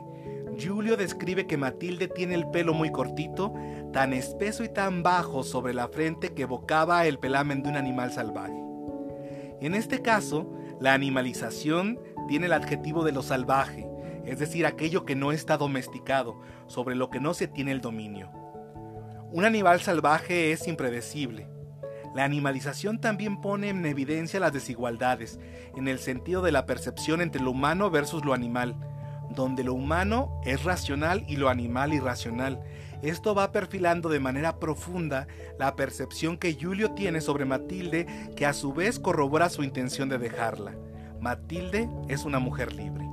Julio 0.63 0.99
describe 0.99 1.47
que 1.47 1.57
Matilde 1.57 2.09
tiene 2.09 2.35
el 2.35 2.47
pelo 2.51 2.75
muy 2.75 2.93
cortito, 2.93 3.55
tan 3.95 4.13
espeso 4.13 4.63
y 4.63 4.69
tan 4.69 5.03
bajo 5.03 5.43
sobre 5.43 5.73
la 5.73 5.89
frente 5.89 6.35
que 6.35 6.43
evocaba 6.43 7.07
el 7.07 7.19
pelamen 7.19 7.63
de 7.63 7.71
un 7.71 7.77
animal 7.77 8.13
salvaje. 8.13 8.61
En 9.63 9.75
este 9.75 10.03
caso, 10.03 10.53
la 10.79 10.93
animalización 10.93 11.99
tiene 12.29 12.47
el 12.47 12.53
adjetivo 12.53 13.03
de 13.03 13.13
lo 13.13 13.23
salvaje, 13.23 13.89
es 14.27 14.39
decir, 14.39 14.67
aquello 14.67 15.07
que 15.07 15.17
no 15.17 15.33
está 15.33 15.57
domesticado, 15.57 16.39
sobre 16.67 16.97
lo 16.97 17.09
que 17.09 17.21
no 17.21 17.33
se 17.33 17.49
tiene 17.49 17.73
el 17.73 17.81
dominio. 17.81 18.31
Un 19.33 19.47
animal 19.47 19.81
salvaje 19.81 20.53
es 20.53 20.69
impredecible. 20.69 21.49
La 22.15 22.25
animalización 22.25 23.01
también 23.01 23.41
pone 23.41 23.69
en 23.69 23.87
evidencia 23.87 24.41
las 24.41 24.53
desigualdades, 24.53 25.39
en 25.77 25.87
el 25.87 25.99
sentido 25.99 26.43
de 26.43 26.53
la 26.53 26.67
percepción 26.67 27.21
entre 27.21 27.41
lo 27.41 27.53
humano 27.53 27.91
versus 27.91 28.25
lo 28.25 28.35
animal, 28.35 28.77
donde 29.31 29.63
lo 29.63 29.75
humano 29.75 30.41
es 30.45 30.65
racional 30.65 31.25
y 31.29 31.37
lo 31.37 31.49
animal 31.49 31.93
irracional. 31.93 32.61
Esto 33.03 33.35
va 33.35 33.53
perfilando 33.53 34.09
de 34.09 34.21
manera 34.21 34.59
profunda 34.59 35.27
la 35.59 35.77
percepción 35.77 36.37
que 36.37 36.57
Julio 36.61 36.93
tiene 36.93 37.21
sobre 37.21 37.45
Matilde, 37.45 38.07
que 38.37 38.45
a 38.45 38.53
su 38.53 38.73
vez 38.73 38.99
corrobora 38.99 39.49
su 39.49 39.63
intención 39.63 40.09
de 40.09 40.19
dejarla. 40.19 40.75
Matilde 41.21 41.89
es 42.09 42.25
una 42.25 42.39
mujer 42.39 42.75
libre. 42.75 43.05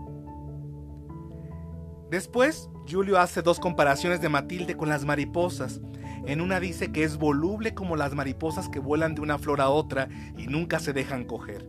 Después, 2.09 2.69
Julio 2.89 3.19
hace 3.19 3.41
dos 3.41 3.59
comparaciones 3.59 4.21
de 4.21 4.29
Matilde 4.29 4.77
con 4.77 4.89
las 4.89 5.03
mariposas. 5.03 5.81
En 6.27 6.41
una 6.41 6.59
dice 6.59 6.91
que 6.91 7.03
es 7.03 7.15
voluble 7.15 7.73
como 7.73 7.95
las 7.95 8.13
mariposas 8.13 8.67
que 8.67 8.79
vuelan 8.79 9.15
de 9.15 9.21
una 9.21 9.39
flor 9.39 9.61
a 9.61 9.69
otra 9.69 10.09
y 10.37 10.47
nunca 10.47 10.79
se 10.79 10.91
dejan 10.91 11.23
coger. 11.23 11.65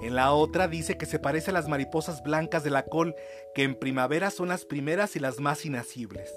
En 0.00 0.14
la 0.14 0.32
otra 0.32 0.68
dice 0.68 0.96
que 0.96 1.06
se 1.06 1.18
parece 1.18 1.50
a 1.50 1.54
las 1.54 1.68
mariposas 1.68 2.22
blancas 2.22 2.62
de 2.62 2.70
la 2.70 2.84
col, 2.84 3.16
que 3.52 3.64
en 3.64 3.74
primavera 3.74 4.30
son 4.30 4.48
las 4.48 4.64
primeras 4.64 5.16
y 5.16 5.18
las 5.18 5.40
más 5.40 5.66
inacibles. 5.66 6.32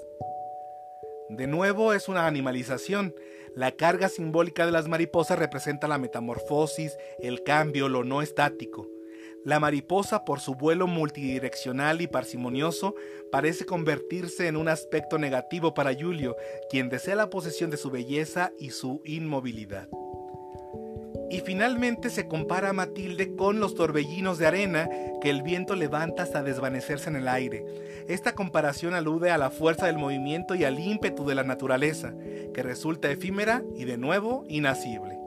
De 1.28 1.46
nuevo 1.46 1.92
es 1.92 2.08
una 2.08 2.26
animalización. 2.26 3.14
La 3.54 3.70
carga 3.70 4.08
simbólica 4.08 4.66
de 4.66 4.72
las 4.72 4.88
mariposas 4.88 5.38
representa 5.38 5.86
la 5.86 5.98
metamorfosis, 5.98 6.96
el 7.20 7.44
cambio, 7.44 7.88
lo 7.88 8.02
no 8.02 8.20
estático. 8.20 8.88
La 9.44 9.58
mariposa, 9.58 10.24
por 10.26 10.40
su 10.40 10.54
vuelo 10.54 10.86
multidireccional 10.86 12.02
y 12.02 12.06
parsimonioso, 12.06 12.94
parece 13.32 13.64
convertirse 13.64 14.48
en 14.48 14.56
un 14.56 14.68
aspecto 14.68 15.18
negativo 15.18 15.72
para 15.72 15.94
Julio, 15.94 16.36
quien 16.68 16.90
desea 16.90 17.14
la 17.14 17.30
posesión 17.30 17.70
de 17.70 17.78
su 17.78 17.90
belleza 17.90 18.52
y 18.58 18.70
su 18.70 19.00
inmovilidad. 19.04 19.88
Y 21.30 21.40
finalmente 21.40 22.10
se 22.10 22.26
compara 22.26 22.70
a 22.70 22.72
Matilde 22.72 23.36
con 23.36 23.60
los 23.60 23.76
torbellinos 23.76 24.38
de 24.38 24.48
arena 24.48 24.90
que 25.22 25.30
el 25.30 25.42
viento 25.42 25.76
levanta 25.76 26.24
hasta 26.24 26.42
desvanecerse 26.42 27.08
en 27.08 27.16
el 27.16 27.28
aire. 27.28 27.64
Esta 28.08 28.34
comparación 28.34 28.94
alude 28.94 29.30
a 29.30 29.38
la 29.38 29.50
fuerza 29.50 29.86
del 29.86 29.96
movimiento 29.96 30.56
y 30.56 30.64
al 30.64 30.80
ímpetu 30.80 31.24
de 31.24 31.36
la 31.36 31.44
naturaleza, 31.44 32.12
que 32.52 32.62
resulta 32.62 33.10
efímera 33.10 33.62
y 33.76 33.84
de 33.84 33.96
nuevo 33.96 34.44
inacible. 34.48 35.19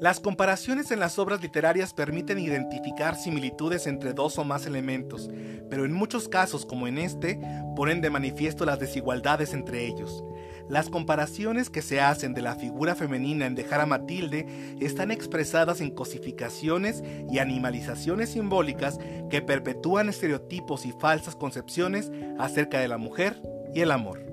Las 0.00 0.20
comparaciones 0.20 0.90
en 0.90 0.98
las 1.00 1.18
obras 1.18 1.40
literarias 1.40 1.94
permiten 1.94 2.38
identificar 2.38 3.16
similitudes 3.16 3.86
entre 3.86 4.12
dos 4.12 4.38
o 4.38 4.44
más 4.44 4.66
elementos, 4.66 5.30
pero 5.70 5.84
en 5.84 5.92
muchos 5.92 6.28
casos, 6.28 6.66
como 6.66 6.88
en 6.88 6.98
este, 6.98 7.40
ponen 7.76 8.00
de 8.00 8.10
manifiesto 8.10 8.64
las 8.64 8.80
desigualdades 8.80 9.54
entre 9.54 9.86
ellos. 9.86 10.24
Las 10.68 10.88
comparaciones 10.88 11.70
que 11.70 11.82
se 11.82 12.00
hacen 12.00 12.34
de 12.34 12.42
la 12.42 12.56
figura 12.56 12.94
femenina 12.94 13.46
en 13.46 13.54
Dejar 13.54 13.82
a 13.82 13.86
Matilde 13.86 14.76
están 14.80 15.10
expresadas 15.10 15.80
en 15.80 15.90
cosificaciones 15.90 17.02
y 17.30 17.38
animalizaciones 17.38 18.30
simbólicas 18.30 18.98
que 19.30 19.42
perpetúan 19.42 20.08
estereotipos 20.08 20.86
y 20.86 20.92
falsas 20.92 21.36
concepciones 21.36 22.10
acerca 22.38 22.80
de 22.80 22.88
la 22.88 22.98
mujer 22.98 23.40
y 23.74 23.80
el 23.80 23.90
amor. 23.90 24.23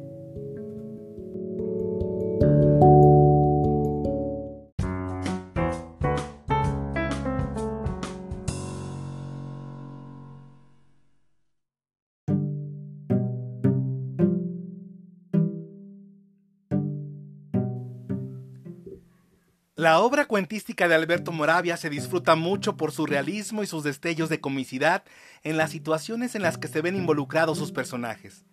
La 19.81 19.99
obra 19.99 20.25
cuentística 20.25 20.87
de 20.87 20.93
Alberto 20.93 21.31
Moravia 21.31 21.75
se 21.75 21.89
disfruta 21.89 22.35
mucho 22.35 22.77
por 22.77 22.91
su 22.91 23.07
realismo 23.07 23.63
y 23.63 23.65
sus 23.65 23.83
destellos 23.83 24.29
de 24.29 24.39
comicidad 24.39 25.03
en 25.41 25.57
las 25.57 25.71
situaciones 25.71 26.35
en 26.35 26.43
las 26.43 26.59
que 26.59 26.67
se 26.67 26.81
ven 26.81 26.95
involucrados 26.95 27.57
sus 27.57 27.71
personajes. 27.71 28.45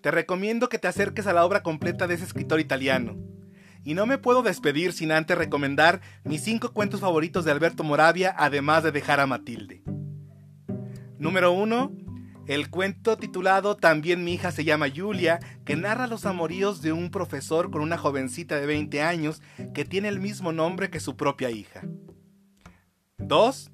Te 0.00 0.10
recomiendo 0.10 0.68
que 0.68 0.80
te 0.80 0.88
acerques 0.88 1.28
a 1.28 1.32
la 1.32 1.44
obra 1.44 1.62
completa 1.62 2.08
de 2.08 2.14
ese 2.14 2.24
escritor 2.24 2.58
italiano. 2.58 3.16
Y 3.84 3.94
no 3.94 4.04
me 4.04 4.18
puedo 4.18 4.42
despedir 4.42 4.92
sin 4.92 5.12
antes 5.12 5.38
recomendar 5.38 6.00
mis 6.24 6.42
cinco 6.42 6.72
cuentos 6.72 6.98
favoritos 6.98 7.44
de 7.44 7.52
Alberto 7.52 7.84
Moravia, 7.84 8.34
además 8.36 8.82
de 8.82 8.90
dejar 8.90 9.20
a 9.20 9.28
Matilde. 9.28 9.84
Número 11.18 11.52
1 11.52 12.03
el 12.46 12.68
cuento 12.68 13.16
titulado 13.16 13.76
También 13.76 14.22
mi 14.22 14.34
hija 14.34 14.52
se 14.52 14.64
llama 14.64 14.86
Julia, 14.94 15.40
que 15.64 15.76
narra 15.76 16.06
los 16.06 16.26
amoríos 16.26 16.82
de 16.82 16.92
un 16.92 17.10
profesor 17.10 17.70
con 17.70 17.80
una 17.80 17.96
jovencita 17.96 18.60
de 18.60 18.66
20 18.66 19.02
años 19.02 19.40
que 19.72 19.84
tiene 19.84 20.08
el 20.08 20.20
mismo 20.20 20.52
nombre 20.52 20.90
que 20.90 21.00
su 21.00 21.16
propia 21.16 21.50
hija. 21.50 21.82
2. 23.18 23.70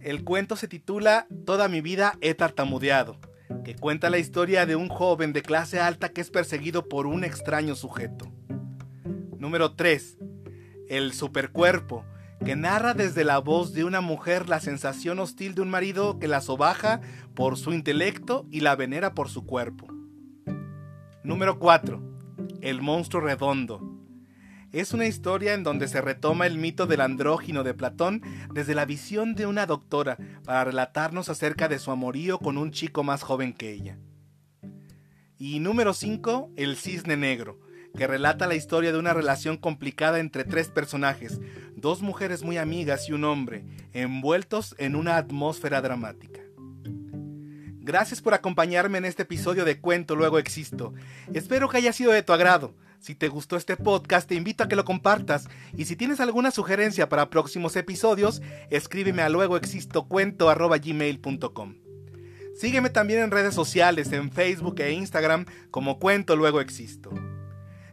El 0.00 0.24
cuento 0.24 0.56
se 0.56 0.68
titula 0.68 1.26
Toda 1.46 1.68
mi 1.68 1.80
vida 1.80 2.18
he 2.20 2.34
tartamudeado, 2.34 3.18
que 3.64 3.74
cuenta 3.74 4.10
la 4.10 4.18
historia 4.18 4.66
de 4.66 4.76
un 4.76 4.88
joven 4.88 5.32
de 5.32 5.42
clase 5.42 5.80
alta 5.80 6.10
que 6.10 6.20
es 6.20 6.30
perseguido 6.30 6.88
por 6.88 7.06
un 7.06 7.24
extraño 7.24 7.74
sujeto. 7.74 8.30
Número 9.38 9.74
3. 9.74 10.18
El 10.88 11.12
supercuerpo, 11.14 12.04
que 12.44 12.56
narra 12.56 12.94
desde 12.94 13.24
la 13.24 13.38
voz 13.38 13.72
de 13.72 13.84
una 13.84 14.00
mujer 14.00 14.48
la 14.48 14.60
sensación 14.60 15.18
hostil 15.18 15.54
de 15.54 15.62
un 15.62 15.70
marido 15.70 16.18
que 16.18 16.28
la 16.28 16.40
sobaja 16.40 17.00
por 17.34 17.56
su 17.56 17.72
intelecto 17.72 18.46
y 18.50 18.60
la 18.60 18.76
venera 18.76 19.14
por 19.14 19.28
su 19.28 19.44
cuerpo. 19.44 19.86
Número 21.24 21.58
4. 21.58 22.00
El 22.60 22.80
monstruo 22.80 23.22
redondo. 23.22 23.82
Es 24.70 24.92
una 24.92 25.06
historia 25.06 25.54
en 25.54 25.62
donde 25.62 25.88
se 25.88 26.00
retoma 26.00 26.46
el 26.46 26.58
mito 26.58 26.86
del 26.86 27.00
andrógino 27.00 27.64
de 27.64 27.74
Platón 27.74 28.22
desde 28.52 28.74
la 28.74 28.84
visión 28.84 29.34
de 29.34 29.46
una 29.46 29.66
doctora 29.66 30.18
para 30.44 30.64
relatarnos 30.64 31.28
acerca 31.28 31.68
de 31.68 31.78
su 31.78 31.90
amorío 31.90 32.38
con 32.38 32.58
un 32.58 32.70
chico 32.70 33.02
más 33.02 33.22
joven 33.22 33.52
que 33.54 33.72
ella. 33.72 33.98
Y 35.38 35.60
número 35.60 35.94
5. 35.94 36.52
El 36.56 36.76
cisne 36.76 37.16
negro 37.16 37.67
que 37.96 38.06
relata 38.06 38.46
la 38.46 38.54
historia 38.54 38.92
de 38.92 38.98
una 38.98 39.14
relación 39.14 39.56
complicada 39.56 40.20
entre 40.20 40.44
tres 40.44 40.68
personajes, 40.68 41.40
dos 41.76 42.02
mujeres 42.02 42.42
muy 42.42 42.58
amigas 42.58 43.08
y 43.08 43.12
un 43.12 43.24
hombre, 43.24 43.64
envueltos 43.92 44.74
en 44.78 44.96
una 44.96 45.16
atmósfera 45.16 45.80
dramática. 45.80 46.42
Gracias 47.80 48.20
por 48.20 48.34
acompañarme 48.34 48.98
en 48.98 49.06
este 49.06 49.22
episodio 49.22 49.64
de 49.64 49.80
Cuento 49.80 50.14
Luego 50.14 50.38
Existo. 50.38 50.92
Espero 51.32 51.70
que 51.70 51.78
haya 51.78 51.94
sido 51.94 52.12
de 52.12 52.22
tu 52.22 52.34
agrado. 52.34 52.74
Si 53.00 53.14
te 53.14 53.28
gustó 53.28 53.56
este 53.56 53.76
podcast, 53.76 54.28
te 54.28 54.34
invito 54.34 54.62
a 54.62 54.68
que 54.68 54.76
lo 54.76 54.84
compartas. 54.84 55.48
Y 55.74 55.86
si 55.86 55.96
tienes 55.96 56.20
alguna 56.20 56.50
sugerencia 56.50 57.08
para 57.08 57.30
próximos 57.30 57.76
episodios, 57.76 58.42
escríbeme 58.70 59.22
a 59.22 59.30
luegoexistocuento.gmail.com. 59.30 61.88
Sígueme 62.58 62.90
también 62.90 63.20
en 63.20 63.30
redes 63.30 63.54
sociales, 63.54 64.12
en 64.12 64.32
Facebook 64.32 64.80
e 64.80 64.92
Instagram 64.92 65.46
como 65.70 65.98
Cuento 65.98 66.36
Luego 66.36 66.60
Existo. 66.60 67.10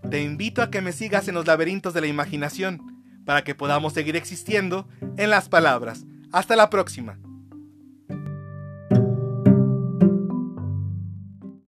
Te 0.10 0.22
invito 0.22 0.62
a 0.62 0.70
que 0.70 0.82
me 0.82 0.91
sigas 0.91 1.28
en 1.28 1.36
los 1.36 1.48
laberintos 1.48 1.94
de 1.94 2.02
la 2.02 2.08
imaginación 2.08 3.02
para 3.26 3.44
que 3.44 3.56
podamos 3.56 3.94
seguir 3.94 4.15
existiendo 4.15 4.88
en 5.18 5.30
las 5.30 5.50
palabras. 5.50 6.06
Hasta 6.32 6.56
la 6.56 6.70
próxima. 6.70 7.18